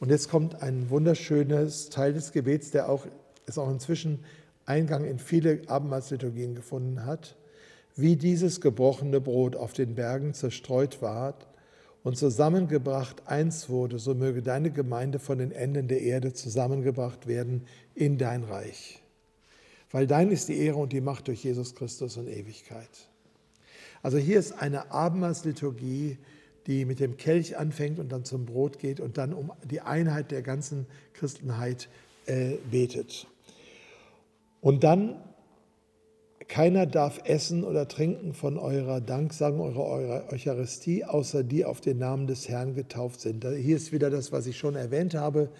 Und 0.00 0.10
jetzt 0.10 0.28
kommt 0.28 0.60
ein 0.60 0.90
wunderschönes 0.90 1.88
Teil 1.88 2.14
des 2.14 2.32
Gebets, 2.32 2.72
der 2.72 2.88
auch, 2.88 3.06
ist 3.46 3.58
auch 3.58 3.70
inzwischen 3.70 4.24
Eingang 4.66 5.04
in 5.04 5.18
viele 5.18 5.62
Abendmahlsliturgien 5.66 6.54
gefunden 6.54 7.04
hat, 7.04 7.36
wie 7.96 8.16
dieses 8.16 8.60
gebrochene 8.60 9.20
Brot 9.20 9.56
auf 9.56 9.72
den 9.72 9.94
Bergen 9.94 10.34
zerstreut 10.34 11.00
ward 11.00 11.46
und 12.02 12.16
zusammengebracht 12.16 13.26
eins 13.26 13.68
wurde, 13.68 13.98
so 13.98 14.14
möge 14.14 14.42
deine 14.42 14.70
Gemeinde 14.70 15.18
von 15.18 15.38
den 15.38 15.52
Enden 15.52 15.88
der 15.88 16.02
Erde 16.02 16.32
zusammengebracht 16.32 17.26
werden 17.26 17.62
in 17.94 18.18
dein 18.18 18.44
Reich. 18.44 19.00
Weil 19.90 20.06
dein 20.06 20.30
ist 20.30 20.48
die 20.48 20.58
Ehre 20.58 20.78
und 20.78 20.92
die 20.92 21.00
Macht 21.00 21.28
durch 21.28 21.44
Jesus 21.44 21.74
Christus 21.74 22.16
in 22.16 22.26
Ewigkeit. 22.26 22.90
Also 24.02 24.18
hier 24.18 24.38
ist 24.38 24.52
eine 24.52 24.90
Abendmahlsliturgie, 24.90 26.18
die 26.66 26.84
mit 26.84 27.00
dem 27.00 27.16
Kelch 27.16 27.56
anfängt 27.56 27.98
und 27.98 28.10
dann 28.10 28.24
zum 28.24 28.44
Brot 28.44 28.78
geht 28.78 29.00
und 29.00 29.18
dann 29.18 29.32
um 29.32 29.52
die 29.64 29.80
Einheit 29.80 30.30
der 30.30 30.42
ganzen 30.42 30.86
Christenheit 31.12 31.88
äh, 32.26 32.56
betet. 32.70 33.26
Und 34.64 34.82
dann, 34.82 35.16
keiner 36.48 36.86
darf 36.86 37.20
essen 37.24 37.64
oder 37.64 37.86
trinken 37.86 38.32
von 38.32 38.56
eurer 38.56 39.02
Danksagung, 39.02 39.60
eurer, 39.60 40.32
Eucharistie, 40.32 41.04
außer 41.04 41.44
die 41.44 41.66
auf 41.66 41.82
den 41.82 41.98
Namen 41.98 42.26
des 42.26 42.48
Herrn 42.48 42.74
getauft 42.74 43.20
sind. 43.20 43.44
Hier 43.44 43.76
ist 43.76 43.92
wieder 43.92 44.08
das, 44.08 44.32
was 44.32 44.46
ich 44.46 44.56
schon 44.56 44.74
erwähnt 44.74 45.14
habe 45.14 45.50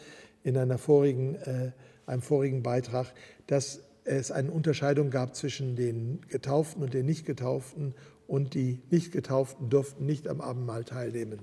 in 0.43 0.57
einer 0.57 0.79
vorigen, 0.79 1.35
äh, 1.35 1.73
einem 2.07 2.23
vorigen 2.23 2.63
Beitrag, 2.63 3.13
dass 3.47 3.81
es 4.05 4.31
eine 4.31 4.51
Unterscheidung 4.51 5.11
gab 5.11 5.37
zwischen 5.37 5.77
den 5.77 6.23
Getauften 6.31 6.83
und 6.83 6.95
den 6.95 7.05
Nicht-Getauften 7.05 7.95
und 8.27 8.55
die 8.55 8.81
Nicht-Getauften 8.91 9.69
durften 9.69 10.07
nicht 10.07 10.29
am 10.29 10.41
Abendmahl 10.41 10.85
teilnehmen. 10.85 11.41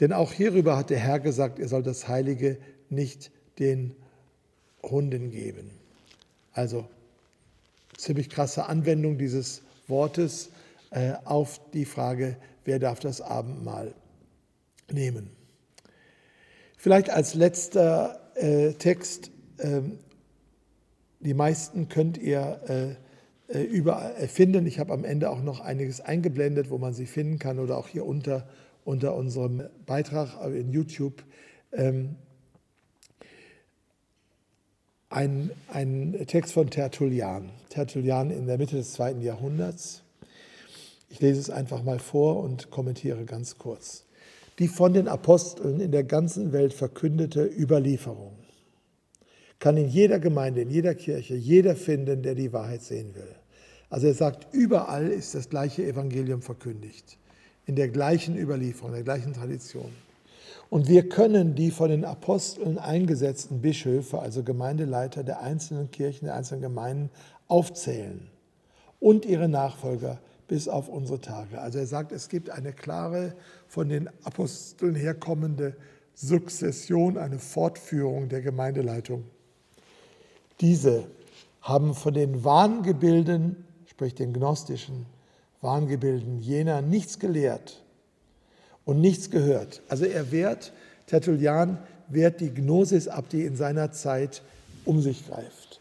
Denn 0.00 0.12
auch 0.12 0.32
hierüber 0.32 0.76
hat 0.76 0.90
der 0.90 0.98
Herr 0.98 1.20
gesagt, 1.20 1.60
er 1.60 1.68
soll 1.68 1.84
das 1.84 2.08
Heilige 2.08 2.58
nicht 2.90 3.30
den 3.60 3.94
Hunden 4.82 5.30
geben. 5.30 5.83
Also 6.54 6.88
ziemlich 7.96 8.30
krasse 8.30 8.66
Anwendung 8.66 9.18
dieses 9.18 9.62
Wortes 9.86 10.50
äh, 10.90 11.12
auf 11.24 11.60
die 11.72 11.84
Frage, 11.84 12.36
wer 12.64 12.78
darf 12.78 13.00
das 13.00 13.20
Abendmahl 13.20 13.94
nehmen. 14.90 15.30
Vielleicht 16.76 17.10
als 17.10 17.34
letzter 17.34 18.20
äh, 18.34 18.72
Text, 18.74 19.30
äh, 19.58 19.80
die 21.20 21.34
meisten 21.34 21.88
könnt 21.88 22.18
ihr 22.18 22.96
äh, 23.48 23.58
äh, 23.58 23.62
überall 23.62 24.28
finden. 24.28 24.66
Ich 24.66 24.78
habe 24.78 24.92
am 24.92 25.04
Ende 25.04 25.30
auch 25.30 25.42
noch 25.42 25.60
einiges 25.60 26.00
eingeblendet, 26.00 26.70
wo 26.70 26.78
man 26.78 26.94
sie 26.94 27.06
finden 27.06 27.38
kann 27.38 27.58
oder 27.58 27.76
auch 27.76 27.88
hier 27.88 28.06
unter, 28.06 28.46
unter 28.84 29.14
unserem 29.14 29.64
Beitrag 29.86 30.44
in 30.54 30.72
YouTube. 30.72 31.22
Ähm, 31.72 32.16
ein, 35.14 35.50
ein 35.68 36.24
Text 36.26 36.52
von 36.52 36.70
Tertullian. 36.70 37.50
Tertullian 37.70 38.30
in 38.30 38.46
der 38.46 38.58
Mitte 38.58 38.76
des 38.76 38.92
zweiten 38.92 39.20
Jahrhunderts. 39.20 40.02
Ich 41.08 41.20
lese 41.20 41.40
es 41.40 41.50
einfach 41.50 41.82
mal 41.82 41.98
vor 41.98 42.42
und 42.42 42.70
kommentiere 42.70 43.24
ganz 43.24 43.58
kurz. 43.58 44.04
die 44.58 44.68
von 44.68 44.92
den 44.92 45.08
Aposteln 45.08 45.80
in 45.80 45.90
der 45.90 46.04
ganzen 46.04 46.52
Welt 46.52 46.74
verkündete 46.74 47.44
Überlieferung 47.44 48.32
kann 49.58 49.76
in 49.76 49.88
jeder 49.88 50.18
Gemeinde, 50.18 50.60
in 50.60 50.70
jeder 50.70 50.94
Kirche 50.94 51.34
jeder 51.34 51.74
finden, 51.74 52.22
der 52.22 52.34
die 52.34 52.52
Wahrheit 52.52 52.82
sehen 52.82 53.14
will. 53.14 53.34
Also 53.88 54.08
er 54.08 54.14
sagt, 54.14 54.52
überall 54.52 55.08
ist 55.08 55.34
das 55.34 55.48
gleiche 55.48 55.84
Evangelium 55.84 56.42
verkündigt, 56.42 57.16
in 57.64 57.74
der 57.74 57.88
gleichen 57.88 58.36
Überlieferung, 58.36 58.90
in 58.90 58.96
der 58.96 59.04
gleichen 59.04 59.32
Tradition. 59.32 59.90
Und 60.70 60.88
wir 60.88 61.08
können 61.08 61.54
die 61.54 61.70
von 61.70 61.90
den 61.90 62.04
Aposteln 62.04 62.78
eingesetzten 62.78 63.60
Bischöfe, 63.60 64.18
also 64.18 64.42
Gemeindeleiter 64.42 65.22
der 65.22 65.40
einzelnen 65.40 65.90
Kirchen, 65.90 66.26
der 66.26 66.34
einzelnen 66.34 66.62
Gemeinden, 66.62 67.10
aufzählen 67.48 68.28
und 69.00 69.26
ihre 69.26 69.48
Nachfolger 69.48 70.18
bis 70.48 70.68
auf 70.68 70.88
unsere 70.88 71.20
Tage. 71.20 71.60
Also 71.60 71.78
er 71.78 71.86
sagt, 71.86 72.12
es 72.12 72.28
gibt 72.28 72.50
eine 72.50 72.72
klare, 72.72 73.34
von 73.68 73.88
den 73.88 74.08
Aposteln 74.24 74.94
herkommende 74.94 75.76
Sukzession, 76.14 77.18
eine 77.18 77.38
Fortführung 77.38 78.28
der 78.28 78.40
Gemeindeleitung. 78.40 79.24
Diese 80.60 81.04
haben 81.60 81.94
von 81.94 82.14
den 82.14 82.44
Wahngebilden, 82.44 83.64
sprich 83.86 84.14
den 84.14 84.32
gnostischen 84.32 85.06
Wahngebilden 85.60 86.40
jener, 86.40 86.82
nichts 86.82 87.18
gelehrt 87.18 87.83
und 88.84 89.00
nichts 89.00 89.30
gehört. 89.30 89.82
Also 89.88 90.04
er 90.04 90.30
wehrt, 90.32 90.72
Tertullian 91.06 91.78
wehrt 92.08 92.40
die 92.40 92.50
Gnosis 92.50 93.08
ab, 93.08 93.28
die 93.30 93.44
in 93.44 93.56
seiner 93.56 93.92
Zeit 93.92 94.42
um 94.84 95.00
sich 95.00 95.26
greift 95.26 95.80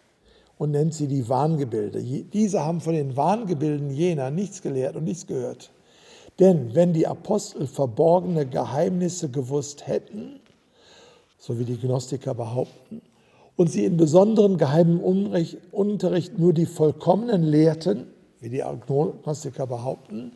und 0.58 0.72
nennt 0.72 0.94
sie 0.94 1.08
die 1.08 1.28
Wahngebilde. 1.28 2.02
Diese 2.02 2.64
haben 2.64 2.80
von 2.80 2.94
den 2.94 3.18
Wahngebilden 3.18 3.90
jener 3.90 4.32
nichts 4.32 4.62
gelehrt 4.62 4.96
und 4.96 5.04
nichts 5.04 5.28
gehört. 5.28 5.72
Denn 6.40 6.74
wenn 6.74 6.94
die 6.94 7.06
Apostel 7.06 7.68
verborgene 7.68 8.46
Geheimnisse 8.46 9.30
gewusst 9.30 9.88
hätten, 9.88 10.40
so 11.38 11.60
wie 11.60 11.66
die 11.66 11.78
Gnostiker 11.78 12.34
behaupten, 12.34 13.02
und 13.56 13.70
sie 13.70 13.86
in 13.86 13.98
besonderem 13.98 14.58
geheimen 14.58 15.00
Unterricht 15.72 16.40
nur 16.40 16.54
die 16.54 16.66
Vollkommenen 16.66 17.44
lehrten, 17.44 18.08
wie 18.40 18.50
die 18.50 18.64
Agnostiker 18.64 19.68
behaupten, 19.68 20.32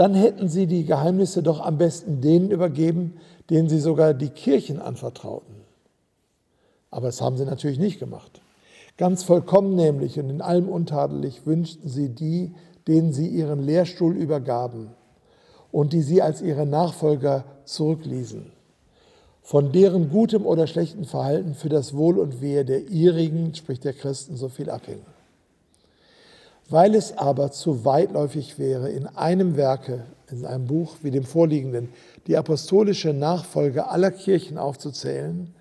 dann 0.00 0.14
hätten 0.14 0.48
sie 0.48 0.66
die 0.66 0.86
Geheimnisse 0.86 1.42
doch 1.42 1.60
am 1.60 1.76
besten 1.76 2.22
denen 2.22 2.50
übergeben, 2.50 3.18
denen 3.50 3.68
sie 3.68 3.80
sogar 3.80 4.14
die 4.14 4.30
Kirchen 4.30 4.80
anvertrauten. 4.80 5.54
Aber 6.90 7.08
das 7.08 7.20
haben 7.20 7.36
sie 7.36 7.44
natürlich 7.44 7.78
nicht 7.78 7.98
gemacht. 7.98 8.40
Ganz 8.96 9.24
vollkommen 9.24 9.76
nämlich 9.76 10.18
und 10.18 10.30
in 10.30 10.40
allem 10.40 10.70
untadelig 10.70 11.44
wünschten 11.44 11.90
sie 11.90 12.08
die, 12.08 12.54
denen 12.88 13.12
sie 13.12 13.28
ihren 13.28 13.62
Lehrstuhl 13.62 14.16
übergaben 14.16 14.88
und 15.70 15.92
die 15.92 16.00
sie 16.00 16.22
als 16.22 16.40
ihre 16.40 16.64
Nachfolger 16.64 17.44
zurückließen 17.66 18.52
von 19.42 19.70
deren 19.70 20.08
gutem 20.08 20.46
oder 20.46 20.66
schlechtem 20.66 21.04
Verhalten 21.04 21.52
für 21.52 21.68
das 21.68 21.94
Wohl 21.94 22.18
und 22.18 22.40
Wehe 22.40 22.64
der 22.64 22.88
ihrigen, 22.88 23.54
sprich 23.54 23.80
der 23.80 23.92
Christen, 23.92 24.36
so 24.36 24.48
viel 24.48 24.70
abhängen. 24.70 25.04
Weil 26.70 26.94
es 26.94 27.18
aber 27.18 27.50
zu 27.50 27.84
weitläufig 27.84 28.58
wäre, 28.58 28.90
in 28.90 29.06
einem 29.06 29.56
Werke, 29.56 30.04
in 30.30 30.46
einem 30.46 30.66
Buch 30.66 30.96
wie 31.02 31.10
dem 31.10 31.24
vorliegenden, 31.24 31.88
die 32.26 32.36
apostolische 32.36 33.12
Nachfolge 33.12 33.88
aller 33.88 34.12
Kirchen 34.12 34.56
aufzuzählen, 34.56 35.52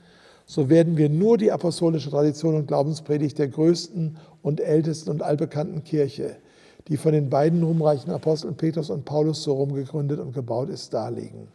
so 0.45 0.69
werden 0.69 0.97
wir 0.97 1.09
nur 1.09 1.37
die 1.37 1.51
apostolische 1.51 2.11
Tradition 2.11 2.55
und 2.55 2.67
Glaubenspredigt 2.67 3.37
der 3.39 3.47
größten 3.47 4.17
und 4.41 4.61
ältesten 4.61 5.09
und 5.09 5.23
allbekannten 5.23 5.83
Kirche, 5.83 6.37
die 6.87 6.97
von 6.97 7.11
den 7.11 7.29
beiden 7.29 7.63
ruhmreichen 7.63 8.11
Aposteln 8.11 8.55
Petrus 8.55 8.89
und 8.89 9.05
Paulus 9.05 9.43
so 9.43 9.53
rumgegründet 9.53 10.19
und 10.19 10.33
gebaut 10.33 10.69
ist, 10.69 10.93
darlegen 10.93 11.47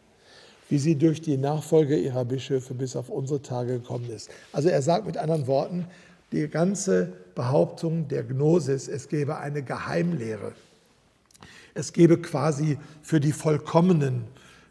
wie 0.68 0.78
sie 0.78 0.96
durch 0.96 1.20
die 1.20 1.36
Nachfolge 1.36 1.96
ihrer 1.96 2.24
Bischöfe 2.24 2.74
bis 2.74 2.96
auf 2.96 3.08
unsere 3.08 3.42
Tage 3.42 3.74
gekommen 3.74 4.10
ist. 4.10 4.30
Also 4.52 4.68
er 4.68 4.82
sagt 4.82 5.06
mit 5.06 5.16
anderen 5.16 5.46
Worten, 5.46 5.86
die 6.34 6.48
ganze 6.48 7.12
Behauptung 7.36 8.08
der 8.08 8.24
Gnosis, 8.24 8.88
es 8.88 9.08
gäbe 9.08 9.38
eine 9.38 9.62
Geheimlehre. 9.62 10.52
Es 11.74 11.92
gäbe 11.92 12.18
quasi 12.18 12.78
für 13.02 13.20
die 13.20 13.32
Vollkommenen 13.32 14.24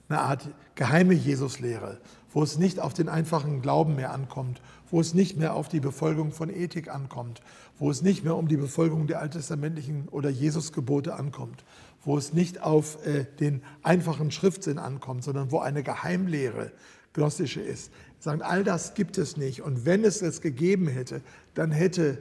eine 0.09 0.19
Art 0.19 0.49
geheime 0.75 1.13
Jesuslehre, 1.13 1.99
wo 2.33 2.43
es 2.43 2.57
nicht 2.57 2.79
auf 2.79 2.93
den 2.93 3.07
einfachen 3.07 3.61
Glauben 3.61 3.95
mehr 3.95 4.11
ankommt, 4.11 4.61
wo 4.91 4.99
es 4.99 5.13
nicht 5.13 5.37
mehr 5.37 5.53
auf 5.53 5.69
die 5.69 5.79
Befolgung 5.79 6.31
von 6.31 6.49
Ethik 6.49 6.93
ankommt, 6.93 7.41
wo 7.79 7.89
es 7.89 8.01
nicht 8.01 8.23
mehr 8.23 8.35
um 8.35 8.47
die 8.47 8.57
Befolgung 8.57 9.07
der 9.07 9.21
alttestamentlichen 9.21 10.09
oder 10.09 10.29
Jesusgebote 10.29 11.15
ankommt, 11.15 11.63
wo 12.03 12.17
es 12.17 12.33
nicht 12.33 12.61
auf 12.61 13.05
äh, 13.05 13.25
den 13.39 13.61
einfachen 13.83 14.31
Schriftsinn 14.31 14.79
ankommt, 14.79 15.23
sondern 15.23 15.51
wo 15.51 15.59
eine 15.59 15.81
Geheimlehre 15.81 16.71
gnostische 17.13 17.61
ist. 17.61 17.91
Sagen, 18.19 18.41
all 18.41 18.63
das 18.63 18.93
gibt 18.93 19.17
es 19.17 19.37
nicht. 19.37 19.61
Und 19.61 19.85
wenn 19.85 20.03
es 20.03 20.21
es 20.21 20.41
gegeben 20.41 20.87
hätte, 20.87 21.21
dann 21.53 21.71
hätte 21.71 22.17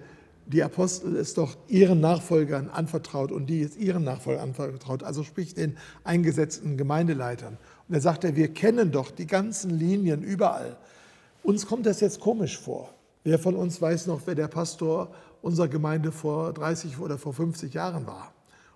die 0.47 0.62
Apostel 0.62 1.16
es 1.16 1.35
doch 1.35 1.57
ihren 1.68 2.01
Nachfolgern 2.01 2.68
anvertraut 2.68 3.31
und 3.33 3.47
die 3.47 3.62
es 3.62 3.77
ihren 3.77 4.05
Nachfolgern 4.05 4.51
anvertraut, 4.51 5.03
also 5.03 5.23
sprich 5.23 5.55
den 5.55 5.77
eingesetzten 6.05 6.77
Gemeindeleitern. 6.77 7.59
Und 7.88 7.95
er 7.95 8.01
sagte, 8.01 8.37
wir 8.37 8.53
kennen 8.53 8.90
doch 8.90 9.11
die 9.11 9.27
ganzen 9.27 9.71
Linien 9.71 10.23
überall. 10.23 10.77
Uns 11.42 11.66
kommt 11.66 11.87
das 11.87 12.01
jetzt 12.01 12.21
komisch 12.21 12.59
vor. 12.59 12.92
Wer 13.25 13.38
von 13.38 13.55
uns 13.55 13.81
weiß 13.81 14.09
noch, 14.09 14.23
wer 14.27 14.35
der 14.35 14.49
Pastor 14.49 15.14
unserer 15.42 15.68
Gemeinde 15.68 16.11
vor 16.11 16.53
30 16.53 16.99
oder 16.99 17.18
vor 17.18 17.33
50 17.33 17.73
Jahren 17.73 18.07
war? 18.07 18.33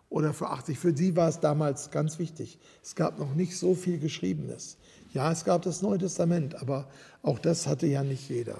oder 0.08 0.32
für 0.32 0.48
80. 0.50 0.78
Für 0.78 0.96
sie 0.96 1.16
war 1.16 1.28
es 1.28 1.40
damals 1.40 1.90
ganz 1.90 2.18
wichtig. 2.18 2.58
Es 2.82 2.94
gab 2.94 3.18
noch 3.18 3.34
nicht 3.34 3.56
so 3.58 3.74
viel 3.74 3.98
Geschriebenes. 3.98 4.78
Ja, 5.12 5.32
es 5.32 5.44
gab 5.44 5.62
das 5.62 5.82
Neue 5.82 5.98
Testament, 5.98 6.54
aber 6.60 6.88
auch 7.22 7.38
das 7.38 7.66
hatte 7.66 7.86
ja 7.86 8.02
nicht 8.02 8.28
jeder. 8.28 8.58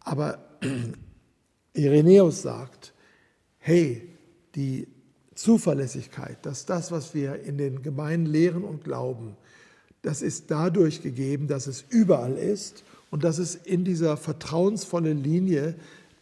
Aber 0.00 0.38
Irenäus 1.74 2.42
sagt, 2.42 2.92
hey, 3.58 4.08
die 4.54 4.88
Zuverlässigkeit, 5.34 6.38
dass 6.46 6.64
das, 6.64 6.92
was 6.92 7.14
wir 7.14 7.42
in 7.42 7.58
den 7.58 7.82
Gemeinden 7.82 8.26
lehren 8.26 8.64
und 8.64 8.84
glauben, 8.84 9.36
das 10.02 10.22
ist 10.22 10.50
dadurch 10.50 11.02
gegeben, 11.02 11.48
dass 11.48 11.66
es 11.66 11.84
überall 11.88 12.36
ist 12.36 12.84
und 13.10 13.24
dass 13.24 13.38
es 13.38 13.54
in 13.54 13.84
dieser 13.84 14.16
vertrauensvollen 14.16 15.22
Linie 15.22 15.74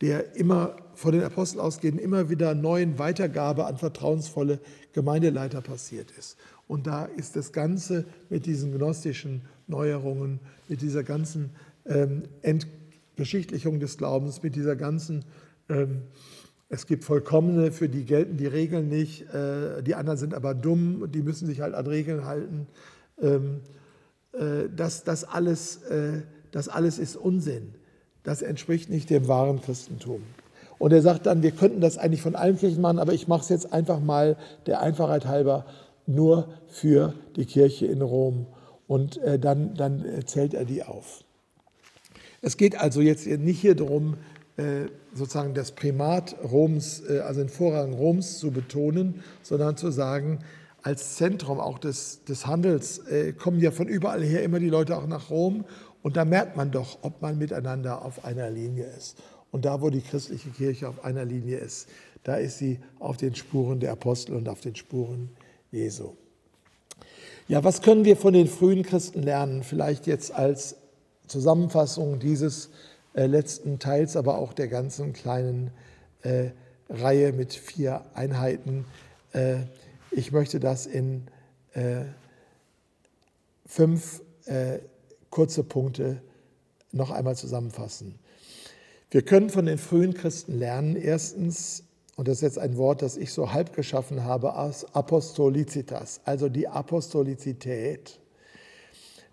der 0.02 0.34
immer 0.34 0.76
von 0.94 1.12
den 1.12 1.22
Aposteln 1.22 1.60
ausgehend 1.60 2.00
immer 2.00 2.28
wieder 2.28 2.54
neuen 2.54 2.98
Weitergabe 2.98 3.66
an 3.66 3.78
vertrauensvolle 3.78 4.58
Gemeindeleiter 4.92 5.62
passiert 5.62 6.10
ist. 6.18 6.36
Und 6.66 6.88
da 6.88 7.04
ist 7.04 7.36
das 7.36 7.52
Ganze 7.52 8.04
mit 8.28 8.44
diesen 8.44 8.76
gnostischen 8.76 9.42
Neuerungen, 9.68 10.40
mit 10.68 10.82
dieser 10.82 11.04
ganzen 11.04 11.50
ähm, 11.86 12.24
Entgeschichtlichung 13.12 13.78
des 13.78 13.98
Glaubens, 13.98 14.42
mit 14.42 14.56
dieser 14.56 14.74
ganzen, 14.74 15.24
ähm, 15.68 16.02
es 16.70 16.86
gibt 16.86 17.04
Vollkommene, 17.04 17.70
für 17.70 17.90
die 17.90 18.06
gelten 18.06 18.38
die 18.38 18.46
Regeln 18.46 18.88
nicht, 18.88 19.28
äh, 19.34 19.82
die 19.82 19.94
anderen 19.94 20.18
sind 20.18 20.32
aber 20.32 20.54
dumm, 20.54 21.10
die 21.12 21.20
müssen 21.20 21.46
sich 21.46 21.60
halt 21.60 21.74
an 21.74 21.86
Regeln 21.86 22.24
halten. 22.24 22.66
Ähm, 23.20 23.60
äh, 24.32 24.70
das, 24.74 25.04
das, 25.04 25.24
alles, 25.24 25.82
äh, 25.82 26.22
das 26.52 26.68
alles 26.68 26.98
ist 26.98 27.16
Unsinn. 27.16 27.74
Das 28.22 28.40
entspricht 28.40 28.88
nicht 28.88 29.10
dem 29.10 29.28
wahren 29.28 29.60
Christentum. 29.60 30.22
Und 30.78 30.92
er 30.94 31.02
sagt 31.02 31.26
dann, 31.26 31.42
wir 31.42 31.50
könnten 31.50 31.82
das 31.82 31.98
eigentlich 31.98 32.22
von 32.22 32.34
allen 32.34 32.56
Kirchen 32.56 32.80
machen, 32.80 32.98
aber 32.98 33.12
ich 33.12 33.28
mache 33.28 33.42
es 33.42 33.50
jetzt 33.50 33.74
einfach 33.74 34.00
mal 34.00 34.38
der 34.64 34.80
Einfachheit 34.80 35.26
halber 35.26 35.66
nur 36.06 36.48
für 36.68 37.12
die 37.36 37.44
Kirche 37.44 37.86
in 37.86 38.00
Rom. 38.00 38.46
Und 38.86 39.18
äh, 39.18 39.38
dann, 39.38 39.74
dann 39.74 40.02
zählt 40.24 40.54
er 40.54 40.64
die 40.64 40.82
auf. 40.82 41.24
Es 42.42 42.56
geht 42.56 42.78
also 42.78 43.00
jetzt 43.00 43.26
nicht 43.26 43.60
hier 43.60 43.74
darum, 43.74 44.18
äh, 44.58 44.86
sozusagen 45.14 45.54
das 45.54 45.72
Primat 45.72 46.36
Roms, 46.42 47.02
äh, 47.08 47.20
also 47.20 47.40
den 47.40 47.48
Vorrang 47.48 47.94
Roms 47.94 48.38
zu 48.38 48.50
betonen, 48.50 49.22
sondern 49.42 49.76
zu 49.76 49.90
sagen, 49.90 50.40
als 50.82 51.14
Zentrum 51.14 51.60
auch 51.60 51.78
des, 51.78 52.24
des 52.24 52.44
Handels 52.44 53.02
kommen 53.38 53.60
ja 53.60 53.70
von 53.70 53.86
überall 53.86 54.20
her 54.20 54.42
immer 54.42 54.58
die 54.58 54.68
Leute 54.68 54.96
auch 54.96 55.06
nach 55.06 55.30
Rom 55.30 55.64
und 56.02 56.16
da 56.16 56.24
merkt 56.24 56.56
man 56.56 56.70
doch, 56.70 56.98
ob 57.02 57.22
man 57.22 57.38
miteinander 57.38 58.04
auf 58.04 58.24
einer 58.24 58.50
Linie 58.50 58.86
ist. 58.98 59.16
Und 59.52 59.64
da, 59.64 59.80
wo 59.80 59.90
die 59.90 60.00
christliche 60.00 60.50
Kirche 60.50 60.88
auf 60.88 61.04
einer 61.04 61.24
Linie 61.24 61.58
ist, 61.58 61.88
da 62.24 62.36
ist 62.36 62.58
sie 62.58 62.78
auf 62.98 63.16
den 63.16 63.34
Spuren 63.34 63.80
der 63.80 63.92
Apostel 63.92 64.34
und 64.34 64.48
auf 64.48 64.60
den 64.60 64.74
Spuren 64.74 65.30
Jesu. 65.70 66.14
Ja, 67.48 67.62
was 67.62 67.82
können 67.82 68.04
wir 68.04 68.16
von 68.16 68.32
den 68.32 68.46
frühen 68.46 68.82
Christen 68.82 69.22
lernen? 69.22 69.62
Vielleicht 69.62 70.06
jetzt 70.06 70.32
als 70.32 70.76
Zusammenfassung 71.26 72.18
dieses 72.18 72.70
äh, 73.14 73.26
letzten 73.26 73.78
Teils, 73.78 74.16
aber 74.16 74.38
auch 74.38 74.52
der 74.52 74.68
ganzen 74.68 75.12
kleinen 75.12 75.70
äh, 76.22 76.50
Reihe 76.88 77.32
mit 77.32 77.52
vier 77.52 78.04
Einheiten. 78.14 78.84
Äh, 79.32 79.60
ich 80.10 80.32
möchte 80.32 80.60
das 80.60 80.86
in 80.86 81.26
äh, 81.72 82.04
fünf 83.66 84.22
äh, 84.46 84.78
kurze 85.30 85.64
Punkte 85.64 86.22
noch 86.92 87.10
einmal 87.10 87.36
zusammenfassen. 87.36 88.18
Wir 89.10 89.22
können 89.22 89.50
von 89.50 89.66
den 89.66 89.78
frühen 89.78 90.14
Christen 90.14 90.58
lernen, 90.58 90.96
erstens, 90.96 91.84
und 92.16 92.28
das 92.28 92.38
ist 92.38 92.42
jetzt 92.42 92.58
ein 92.58 92.76
Wort, 92.76 93.02
das 93.02 93.16
ich 93.16 93.32
so 93.32 93.52
halb 93.52 93.74
geschaffen 93.74 94.24
habe, 94.24 94.54
Apostolizitas, 94.54 96.20
also 96.24 96.48
die 96.48 96.68
Apostolizität. 96.68 98.20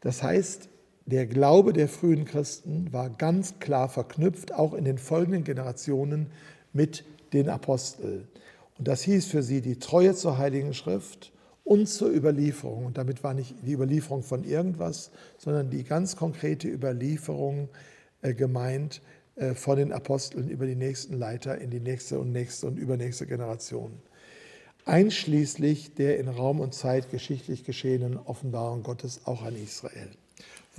Das 0.02 0.24
heißt, 0.24 0.70
der 1.10 1.26
Glaube 1.26 1.74
der 1.74 1.88
frühen 1.88 2.26
Christen 2.26 2.92
war 2.94 3.10
ganz 3.10 3.60
klar 3.60 3.90
verknüpft, 3.90 4.54
auch 4.54 4.74
in 4.74 4.86
den 4.86 4.98
folgenden 4.98 5.44
Generationen, 5.44 6.28
mit 6.74 7.04
den 7.34 7.50
Aposteln. 7.50 8.28
Und 8.78 8.88
das 8.88 9.02
hieß 9.02 9.26
für 9.26 9.44
sie 9.44 9.62
die 9.62 9.80
Treue 9.80 10.16
zur 10.16 10.38
Heiligen 10.38 10.74
Schrift 10.74 11.32
und 11.64 11.88
zur 11.88 12.10
Überlieferung. 12.10 12.86
Und 12.86 12.98
damit 12.98 13.24
war 13.24 13.34
nicht 13.34 13.56
die 13.64 13.74
Überlieferung 13.74 14.24
von 14.24 14.44
irgendwas, 14.44 15.12
sondern 15.38 15.70
die 15.70 15.84
ganz 15.84 16.16
konkrete 16.16 16.68
Überlieferung 16.68 17.70
äh, 18.22 18.34
gemeint 18.34 19.02
äh, 19.36 19.54
von 19.54 19.78
den 19.78 19.92
Aposteln 19.92 20.50
über 20.50 20.66
die 20.66 20.76
nächsten 20.76 21.18
Leiter 21.18 21.58
in 21.58 21.70
die 21.70 21.80
nächste 21.80 22.20
und 22.20 22.32
nächste 22.32 22.68
und 22.68 22.78
übernächste 22.78 23.28
Generation. 23.28 23.92
Einschließlich 24.86 25.94
der 25.96 26.20
in 26.20 26.28
Raum 26.28 26.60
und 26.60 26.74
Zeit 26.74 27.12
geschichtlich 27.12 27.64
geschehenen 27.64 28.18
Offenbarung 28.18 28.82
Gottes 28.82 29.22
auch 29.26 29.44
an 29.44 29.56
Israel. 29.56 30.10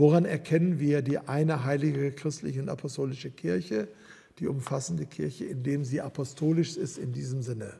Woran 0.00 0.24
erkennen 0.24 0.80
wir 0.80 1.02
die 1.02 1.18
eine 1.18 1.66
heilige 1.66 2.10
christliche 2.10 2.62
und 2.62 2.70
apostolische 2.70 3.30
Kirche, 3.30 3.86
die 4.38 4.46
umfassende 4.46 5.04
Kirche, 5.04 5.44
indem 5.44 5.84
sie 5.84 6.00
apostolisch 6.00 6.78
ist 6.78 6.96
in 6.96 7.12
diesem 7.12 7.42
Sinne? 7.42 7.74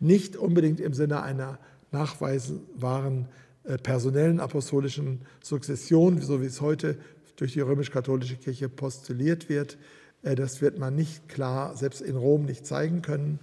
Nicht 0.00 0.34
unbedingt 0.34 0.80
im 0.80 0.94
Sinne 0.94 1.22
einer 1.22 1.60
nachweisbaren 1.92 3.28
äh, 3.62 3.78
personellen 3.78 4.40
apostolischen 4.40 5.20
Sukzession, 5.44 6.20
so 6.20 6.42
wie 6.42 6.46
es 6.46 6.60
heute 6.60 6.98
durch 7.36 7.52
die 7.52 7.60
römisch-katholische 7.60 8.34
Kirche 8.34 8.68
postuliert 8.68 9.48
wird. 9.48 9.78
Äh, 10.24 10.34
das 10.34 10.60
wird 10.60 10.80
man 10.80 10.96
nicht 10.96 11.28
klar, 11.28 11.76
selbst 11.76 12.00
in 12.00 12.16
Rom 12.16 12.46
nicht 12.46 12.66
zeigen 12.66 13.00
können. 13.00 13.38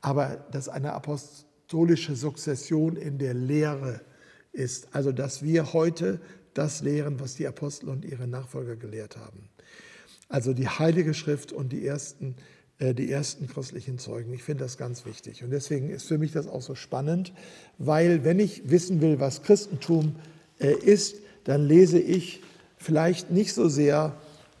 Aber 0.00 0.46
dass 0.50 0.70
eine 0.70 0.94
apostolische 0.94 2.16
Sukzession 2.16 2.96
in 2.96 3.18
der 3.18 3.34
Lehre 3.34 4.00
ist, 4.52 4.88
also 4.94 5.12
dass 5.12 5.42
wir 5.42 5.74
heute 5.74 6.20
das 6.54 6.82
lehren, 6.82 7.20
was 7.20 7.34
die 7.34 7.46
Apostel 7.46 7.88
und 7.88 8.04
ihre 8.04 8.26
Nachfolger 8.26 8.76
gelehrt 8.76 9.16
haben. 9.16 9.48
Also 10.28 10.52
die 10.52 10.68
Heilige 10.68 11.14
Schrift 11.14 11.52
und 11.52 11.72
die 11.72 11.86
ersten, 11.86 12.36
äh, 12.78 12.94
die 12.94 13.10
ersten 13.10 13.48
christlichen 13.48 13.98
Zeugen. 13.98 14.32
Ich 14.32 14.42
finde 14.42 14.64
das 14.64 14.78
ganz 14.78 15.04
wichtig. 15.04 15.42
Und 15.42 15.50
deswegen 15.50 15.90
ist 15.90 16.06
für 16.06 16.18
mich 16.18 16.32
das 16.32 16.46
auch 16.46 16.62
so 16.62 16.74
spannend, 16.74 17.32
weil 17.78 18.24
wenn 18.24 18.38
ich 18.38 18.70
wissen 18.70 19.00
will, 19.00 19.20
was 19.20 19.42
Christentum 19.42 20.16
äh, 20.58 20.72
ist, 20.72 21.16
dann 21.44 21.66
lese 21.66 21.98
ich 21.98 22.42
vielleicht 22.76 23.30
nicht 23.30 23.54
so 23.54 23.68
sehr 23.68 24.16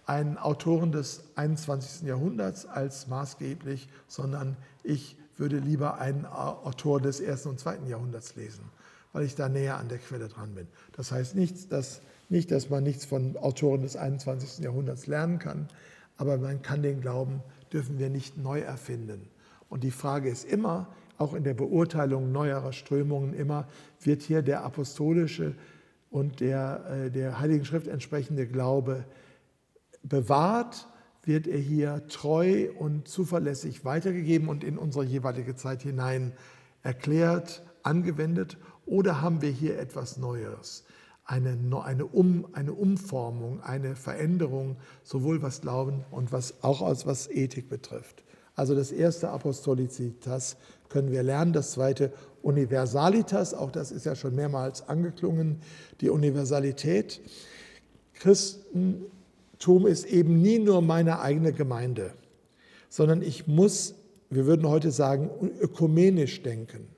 einen 0.06 0.38
Autoren 0.38 0.90
des 0.90 1.22
21. 1.36 2.08
Jahrhunderts 2.08 2.66
als 2.66 3.06
maßgeblich, 3.06 3.88
sondern 4.08 4.56
ich 4.82 5.16
würde 5.36 5.58
lieber 5.58 5.98
einen 5.98 6.26
Autor 6.26 7.00
des 7.00 7.20
ersten 7.20 7.50
und 7.50 7.60
zweiten 7.60 7.86
Jahrhunderts 7.86 8.34
lesen, 8.34 8.64
weil 9.12 9.24
ich 9.24 9.34
da 9.34 9.48
näher 9.48 9.78
an 9.78 9.88
der 9.88 9.98
Quelle 9.98 10.28
dran 10.28 10.54
bin. 10.54 10.66
Das 10.92 11.12
heißt 11.12 11.34
nicht, 11.34 11.72
dass, 11.72 12.00
nicht, 12.28 12.50
dass 12.50 12.70
man 12.70 12.82
nichts 12.82 13.04
von 13.04 13.36
Autoren 13.36 13.82
des 13.82 13.96
21. 13.96 14.64
Jahrhunderts 14.64 15.06
lernen 15.06 15.38
kann, 15.38 15.68
aber 16.16 16.38
man 16.38 16.62
kann 16.62 16.82
den 16.82 17.00
Glauben, 17.00 17.42
dürfen 17.72 17.98
wir 17.98 18.10
nicht 18.10 18.36
neu 18.36 18.60
erfinden. 18.60 19.28
Und 19.68 19.84
die 19.84 19.90
Frage 19.90 20.28
ist 20.28 20.44
immer, 20.44 20.88
auch 21.18 21.34
in 21.34 21.44
der 21.44 21.54
Beurteilung 21.54 22.32
neuerer 22.32 22.72
Strömungen 22.72 23.34
immer, 23.34 23.68
wird 24.00 24.22
hier 24.22 24.42
der 24.42 24.64
apostolische 24.64 25.54
und 26.10 26.40
der, 26.40 26.84
äh, 27.06 27.10
der 27.10 27.38
Heiligen 27.38 27.64
Schrift 27.64 27.86
entsprechende 27.86 28.46
Glaube 28.46 29.04
bewahrt, 30.02 30.88
wird 31.24 31.46
er 31.46 31.58
hier 31.58 32.06
treu 32.08 32.70
und 32.78 33.06
zuverlässig 33.06 33.84
weitergegeben 33.84 34.48
und 34.48 34.64
in 34.64 34.78
unsere 34.78 35.04
jeweilige 35.04 35.54
Zeit 35.54 35.82
hinein 35.82 36.32
erklärt, 36.82 37.62
angewendet? 37.82 38.56
Oder 38.90 39.22
haben 39.22 39.40
wir 39.40 39.50
hier 39.50 39.78
etwas 39.78 40.16
Neues? 40.16 40.84
Eine, 41.24 41.56
eine, 41.84 42.06
um, 42.06 42.48
eine 42.54 42.72
Umformung, 42.72 43.62
eine 43.62 43.94
Veränderung, 43.94 44.76
sowohl 45.04 45.42
was 45.42 45.60
Glauben 45.60 46.04
und 46.10 46.32
was, 46.32 46.54
auch 46.62 46.82
als 46.82 47.06
was 47.06 47.30
Ethik 47.30 47.68
betrifft. 47.68 48.24
Also 48.56 48.74
das 48.74 48.90
erste 48.90 49.30
Apostolizitas 49.30 50.56
können 50.88 51.12
wir 51.12 51.22
lernen, 51.22 51.52
das 51.52 51.70
zweite 51.70 52.12
Universalitas, 52.42 53.54
auch 53.54 53.70
das 53.70 53.92
ist 53.92 54.06
ja 54.06 54.16
schon 54.16 54.34
mehrmals 54.34 54.88
angeklungen, 54.88 55.60
die 56.00 56.10
Universalität. 56.10 57.20
Christentum 58.14 59.86
ist 59.86 60.04
eben 60.06 60.42
nie 60.42 60.58
nur 60.58 60.82
meine 60.82 61.20
eigene 61.20 61.52
Gemeinde, 61.52 62.12
sondern 62.88 63.22
ich 63.22 63.46
muss, 63.46 63.94
wir 64.30 64.46
würden 64.46 64.68
heute 64.68 64.90
sagen, 64.90 65.30
ökumenisch 65.60 66.42
denken. 66.42 66.88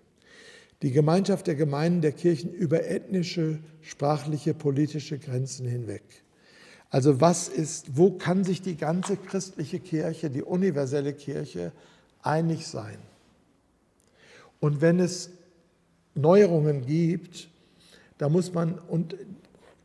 Die 0.83 0.91
Gemeinschaft 0.91 1.47
der 1.47 1.55
Gemeinden 1.55 2.01
der 2.01 2.13
Kirchen 2.13 2.53
über 2.53 2.85
ethnische, 2.85 3.61
sprachliche, 3.81 4.53
politische 4.53 5.19
Grenzen 5.19 5.67
hinweg. 5.67 6.03
Also 6.91 7.21
was 7.21 7.49
ist, 7.49 7.97
wo 7.97 8.11
kann 8.11 8.45
sich 8.45 8.61
die 8.61 8.77
ganze 8.77 9.17
christliche 9.17 9.81
Kirche, 9.81 10.29
die 10.29 10.43
universelle 10.43 11.15
Kirche 11.15 11.73
einig 12.23 12.67
sein? 12.67 12.99
Und 14.61 14.81
wenn 14.81 15.01
es 15.01 15.31
Neuerungen 16.15 16.85
gibt, 16.85 17.49
da 18.19 18.29
muss 18.29 18.53
man 18.53 18.79
und 18.79 19.17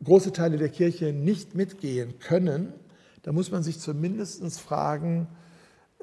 große 0.04 0.34
Teile 0.34 0.58
der 0.58 0.70
Kirche 0.70 1.14
nicht 1.14 1.56
mitgehen 1.56 2.20
können, 2.20 2.74
da 3.22 3.32
muss 3.32 3.52
man 3.52 3.64
sich 3.64 3.80
zumindest 3.80 4.60
fragen, 4.60 5.28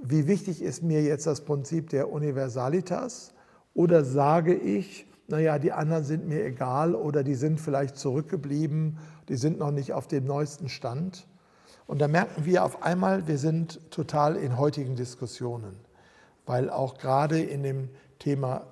wie 0.02 0.26
wichtig 0.26 0.62
ist 0.62 0.82
mir 0.82 1.02
jetzt 1.02 1.26
das 1.26 1.42
Prinzip 1.42 1.90
der 1.90 2.10
Universalitas 2.10 3.33
oder 3.74 4.04
sage 4.04 4.54
ich, 4.54 5.06
naja, 5.26 5.58
die 5.58 5.72
anderen 5.72 6.04
sind 6.04 6.28
mir 6.28 6.44
egal 6.44 6.94
oder 6.94 7.24
die 7.24 7.34
sind 7.34 7.60
vielleicht 7.60 7.96
zurückgeblieben, 7.96 8.98
die 9.28 9.36
sind 9.36 9.58
noch 9.58 9.70
nicht 9.70 9.92
auf 9.92 10.06
dem 10.06 10.26
neuesten 10.26 10.68
Stand. 10.68 11.26
Und 11.86 12.00
da 12.00 12.08
merken 12.08 12.44
wir 12.44 12.64
auf 12.64 12.82
einmal, 12.82 13.26
wir 13.26 13.38
sind 13.38 13.90
total 13.90 14.36
in 14.36 14.58
heutigen 14.58 14.96
Diskussionen, 14.96 15.76
weil 16.46 16.70
auch 16.70 16.98
gerade 16.98 17.40
in 17.40 17.62
dem 17.62 17.88
Thema 18.18 18.66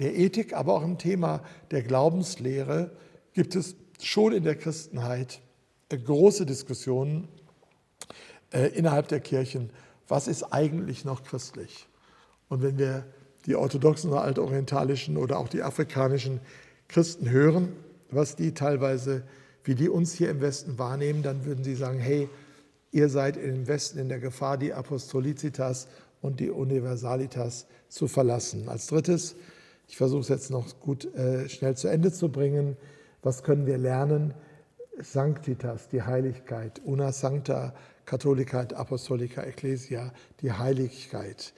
der 0.00 0.16
Ethik, 0.16 0.54
aber 0.54 0.74
auch 0.74 0.82
im 0.82 0.98
Thema 0.98 1.40
der 1.70 1.82
Glaubenslehre 1.82 2.90
gibt 3.32 3.54
es 3.56 3.76
schon 4.00 4.32
in 4.32 4.44
der 4.44 4.56
Christenheit 4.56 5.40
äh, 5.88 5.98
große 5.98 6.46
Diskussionen 6.46 7.28
äh, 8.52 8.68
innerhalb 8.68 9.08
der 9.08 9.20
Kirchen, 9.20 9.70
was 10.06 10.28
ist 10.28 10.42
eigentlich 10.42 11.04
noch 11.04 11.22
christlich? 11.22 11.86
Und 12.48 12.62
wenn 12.62 12.78
wir 12.78 13.04
die 13.48 13.56
orthodoxen 13.56 14.10
oder 14.10 14.22
altorientalischen 14.22 15.16
oder 15.16 15.38
auch 15.38 15.48
die 15.48 15.62
afrikanischen 15.62 16.40
Christen 16.86 17.30
hören, 17.30 17.72
was 18.10 18.36
die 18.36 18.52
teilweise, 18.52 19.22
wie 19.64 19.74
die 19.74 19.88
uns 19.88 20.12
hier 20.12 20.30
im 20.30 20.40
Westen 20.42 20.78
wahrnehmen, 20.78 21.22
dann 21.22 21.46
würden 21.46 21.64
sie 21.64 21.74
sagen, 21.74 21.98
hey, 21.98 22.28
ihr 22.92 23.08
seid 23.08 23.38
im 23.38 23.66
Westen 23.66 23.98
in 23.98 24.08
der 24.10 24.20
Gefahr, 24.20 24.58
die 24.58 24.74
Apostolizitas 24.74 25.88
und 26.20 26.40
die 26.40 26.50
Universalitas 26.50 27.66
zu 27.88 28.06
verlassen. 28.06 28.68
Als 28.68 28.86
drittes, 28.86 29.34
ich 29.88 29.96
versuche 29.96 30.20
es 30.20 30.28
jetzt 30.28 30.50
noch 30.50 30.78
gut 30.80 31.12
äh, 31.14 31.48
schnell 31.48 31.74
zu 31.74 31.88
Ende 31.88 32.12
zu 32.12 32.30
bringen, 32.30 32.76
was 33.22 33.42
können 33.42 33.66
wir 33.66 33.78
lernen? 33.78 34.34
Sanctitas, 35.00 35.88
die 35.88 36.02
Heiligkeit, 36.02 36.82
una 36.84 37.12
sancta 37.12 37.74
Catholica 38.04 38.62
et 38.62 38.74
Apostolica 38.74 39.42
Ecclesia, 39.42 40.12
die 40.40 40.52
Heiligkeit. 40.52 41.54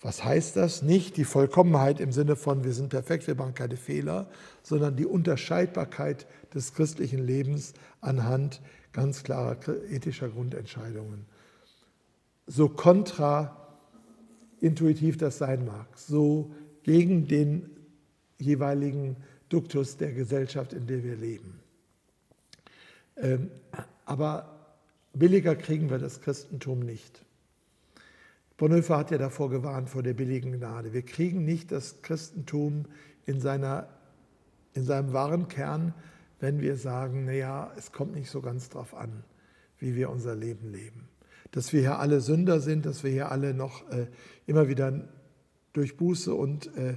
Was 0.00 0.24
heißt 0.24 0.56
das? 0.56 0.82
Nicht 0.82 1.16
die 1.16 1.24
Vollkommenheit 1.24 2.00
im 2.00 2.10
Sinne 2.12 2.36
von, 2.36 2.64
wir 2.64 2.74
sind 2.74 2.90
perfekt, 2.90 3.26
wir 3.26 3.34
machen 3.34 3.54
keine 3.54 3.76
Fehler, 3.76 4.28
sondern 4.62 4.96
die 4.96 5.06
Unterscheidbarkeit 5.06 6.26
des 6.54 6.74
christlichen 6.74 7.24
Lebens 7.24 7.72
anhand 8.00 8.60
ganz 8.92 9.22
klarer 9.22 9.56
ethischer 9.90 10.28
Grundentscheidungen. 10.28 11.24
So 12.46 12.68
kontraintuitiv 12.68 15.16
das 15.16 15.38
sein 15.38 15.64
mag, 15.64 15.86
so 15.96 16.52
gegen 16.82 17.26
den 17.26 17.70
jeweiligen 18.38 19.16
Duktus 19.48 19.96
der 19.96 20.12
Gesellschaft, 20.12 20.72
in 20.72 20.86
der 20.86 21.02
wir 21.02 21.16
leben. 21.16 21.58
Ähm, 23.16 23.50
aber 24.04 24.54
billiger 25.14 25.56
kriegen 25.56 25.90
wir 25.90 25.98
das 25.98 26.20
Christentum 26.20 26.80
nicht. 26.80 27.25
Bonhoeffer 28.56 28.96
hat 28.96 29.10
ja 29.10 29.18
davor 29.18 29.50
gewarnt, 29.50 29.90
vor 29.90 30.02
der 30.02 30.14
billigen 30.14 30.52
Gnade. 30.52 30.92
Wir 30.92 31.02
kriegen 31.02 31.44
nicht 31.44 31.72
das 31.72 32.00
Christentum 32.02 32.86
in, 33.26 33.40
seiner, 33.40 33.88
in 34.72 34.84
seinem 34.84 35.12
wahren 35.12 35.48
Kern, 35.48 35.92
wenn 36.40 36.60
wir 36.60 36.76
sagen, 36.76 37.26
naja, 37.26 37.72
es 37.76 37.92
kommt 37.92 38.14
nicht 38.14 38.30
so 38.30 38.40
ganz 38.40 38.68
drauf 38.68 38.94
an, 38.94 39.24
wie 39.78 39.94
wir 39.94 40.10
unser 40.10 40.34
Leben 40.34 40.70
leben. 40.70 41.08
Dass 41.50 41.72
wir 41.72 41.80
hier 41.80 41.98
alle 41.98 42.20
Sünder 42.20 42.60
sind, 42.60 42.86
dass 42.86 43.04
wir 43.04 43.10
hier 43.10 43.30
alle 43.30 43.54
noch 43.54 43.88
äh, 43.90 44.06
immer 44.46 44.68
wieder 44.68 45.06
durch 45.72 45.96
Buße 45.96 46.34
und 46.34 46.74
äh, 46.76 46.96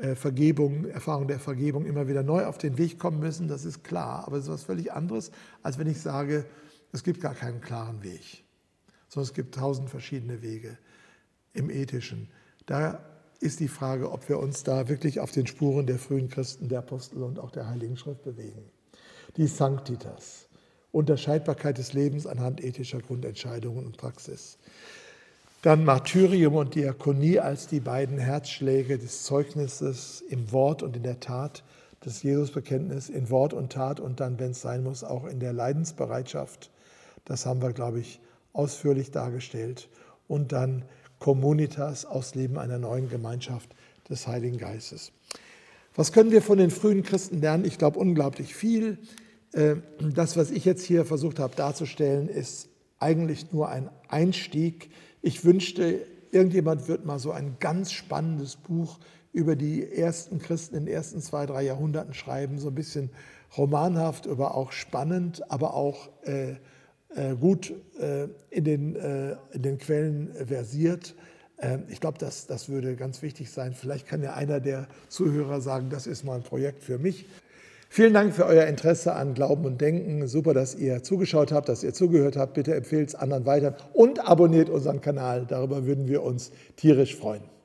äh, 0.00 0.14
Vergebung, 0.14 0.86
Erfahrung 0.86 1.26
der 1.26 1.40
Vergebung 1.40 1.84
immer 1.84 2.08
wieder 2.08 2.22
neu 2.22 2.46
auf 2.46 2.56
den 2.56 2.78
Weg 2.78 2.98
kommen 2.98 3.18
müssen, 3.18 3.48
das 3.48 3.64
ist 3.64 3.82
klar. 3.84 4.24
Aber 4.26 4.36
es 4.36 4.44
ist 4.44 4.50
was 4.50 4.64
völlig 4.64 4.92
anderes, 4.92 5.32
als 5.62 5.78
wenn 5.78 5.86
ich 5.86 6.00
sage, 6.00 6.46
es 6.92 7.02
gibt 7.02 7.20
gar 7.20 7.34
keinen 7.34 7.60
klaren 7.60 8.02
Weg, 8.02 8.44
sondern 9.08 9.28
es 9.28 9.34
gibt 9.34 9.54
tausend 9.54 9.90
verschiedene 9.90 10.42
Wege 10.42 10.78
im 11.52 11.70
Ethischen. 11.70 12.28
Da 12.66 13.00
ist 13.40 13.60
die 13.60 13.68
Frage, 13.68 14.10
ob 14.10 14.28
wir 14.28 14.38
uns 14.38 14.64
da 14.64 14.88
wirklich 14.88 15.20
auf 15.20 15.30
den 15.32 15.46
Spuren 15.46 15.86
der 15.86 15.98
frühen 15.98 16.28
Christen, 16.28 16.68
der 16.68 16.80
Apostel 16.80 17.22
und 17.22 17.38
auch 17.38 17.50
der 17.50 17.68
Heiligen 17.68 17.96
Schrift 17.96 18.22
bewegen. 18.22 18.70
die 19.36 19.46
Sanctitas, 19.46 20.48
Unterscheidbarkeit 20.90 21.78
des 21.78 21.92
Lebens 21.92 22.26
anhand 22.26 22.64
ethischer 22.64 23.00
Grundentscheidungen 23.00 23.84
und 23.84 23.96
Praxis. 23.98 24.58
Dann 25.62 25.84
Martyrium 25.84 26.54
und 26.54 26.74
Diakonie 26.74 27.38
als 27.38 27.66
die 27.66 27.80
beiden 27.80 28.18
Herzschläge 28.18 28.98
des 28.98 29.24
Zeugnisses 29.24 30.22
im 30.28 30.50
Wort 30.50 30.82
und 30.82 30.96
in 30.96 31.02
der 31.02 31.20
Tat, 31.20 31.62
des 32.04 32.22
Jesusbekenntnis 32.22 33.08
in 33.08 33.28
Wort 33.28 33.52
und 33.52 33.72
Tat 33.72 33.98
und 33.98 34.20
dann, 34.20 34.38
wenn 34.38 34.52
es 34.52 34.60
sein 34.60 34.84
muss, 34.84 35.02
auch 35.02 35.24
in 35.24 35.40
der 35.40 35.52
Leidensbereitschaft. 35.52 36.70
Das 37.24 37.44
haben 37.44 37.60
wir, 37.60 37.72
glaube 37.72 38.00
ich, 38.00 38.20
ausführlich 38.52 39.10
dargestellt. 39.10 39.88
Und 40.26 40.52
dann 40.52 40.84
Communitas, 41.18 42.04
Ausleben 42.04 42.58
einer 42.58 42.78
neuen 42.78 43.08
Gemeinschaft 43.08 43.74
des 44.08 44.26
Heiligen 44.26 44.58
Geistes. 44.58 45.12
Was 45.94 46.12
können 46.12 46.30
wir 46.30 46.42
von 46.42 46.58
den 46.58 46.70
frühen 46.70 47.02
Christen 47.02 47.40
lernen? 47.40 47.64
Ich 47.64 47.78
glaube 47.78 47.98
unglaublich 47.98 48.54
viel. 48.54 48.98
Äh, 49.52 49.76
das, 49.98 50.36
was 50.36 50.50
ich 50.50 50.64
jetzt 50.64 50.84
hier 50.84 51.04
versucht 51.04 51.38
habe 51.38 51.56
darzustellen, 51.56 52.28
ist 52.28 52.68
eigentlich 53.00 53.52
nur 53.52 53.68
ein 53.68 53.90
Einstieg. 54.08 54.90
Ich 55.22 55.44
wünschte, 55.44 56.00
irgendjemand 56.30 56.88
wird 56.88 57.04
mal 57.04 57.18
so 57.18 57.32
ein 57.32 57.56
ganz 57.58 57.92
spannendes 57.92 58.56
Buch 58.56 58.98
über 59.32 59.56
die 59.56 59.90
ersten 59.90 60.38
Christen 60.38 60.76
in 60.76 60.86
den 60.86 60.94
ersten 60.94 61.20
zwei, 61.20 61.46
drei 61.46 61.62
Jahrhunderten 61.62 62.14
schreiben, 62.14 62.58
so 62.58 62.68
ein 62.68 62.74
bisschen 62.74 63.10
romanhaft, 63.56 64.26
aber 64.26 64.54
auch 64.54 64.72
spannend, 64.72 65.50
aber 65.50 65.74
auch 65.74 66.10
äh, 66.22 66.54
gut 67.40 67.72
äh, 67.98 68.28
in, 68.50 68.64
den, 68.64 68.96
äh, 68.96 69.36
in 69.52 69.62
den 69.62 69.78
Quellen 69.78 70.32
versiert. 70.46 71.14
Ähm, 71.60 71.84
ich 71.88 72.00
glaube, 72.00 72.18
das, 72.18 72.46
das 72.46 72.68
würde 72.68 72.96
ganz 72.96 73.22
wichtig 73.22 73.50
sein. 73.50 73.72
Vielleicht 73.74 74.06
kann 74.06 74.22
ja 74.22 74.34
einer 74.34 74.60
der 74.60 74.86
Zuhörer 75.08 75.60
sagen, 75.60 75.90
das 75.90 76.06
ist 76.06 76.24
mal 76.24 76.36
ein 76.36 76.42
Projekt 76.42 76.82
für 76.82 76.98
mich. 76.98 77.26
Vielen 77.90 78.12
Dank 78.12 78.34
für 78.34 78.44
euer 78.44 78.66
Interesse 78.66 79.14
an 79.14 79.32
Glauben 79.32 79.64
und 79.64 79.80
Denken. 79.80 80.28
Super, 80.28 80.52
dass 80.52 80.74
ihr 80.74 81.02
zugeschaut 81.02 81.52
habt, 81.52 81.70
dass 81.70 81.82
ihr 81.82 81.94
zugehört 81.94 82.36
habt. 82.36 82.54
Bitte 82.54 82.74
empfehlt 82.74 83.08
es 83.08 83.14
anderen 83.14 83.46
weiter 83.46 83.76
und 83.94 84.28
abonniert 84.28 84.68
unseren 84.68 85.00
Kanal. 85.00 85.46
Darüber 85.48 85.86
würden 85.86 86.06
wir 86.06 86.22
uns 86.22 86.52
tierisch 86.76 87.16
freuen. 87.16 87.57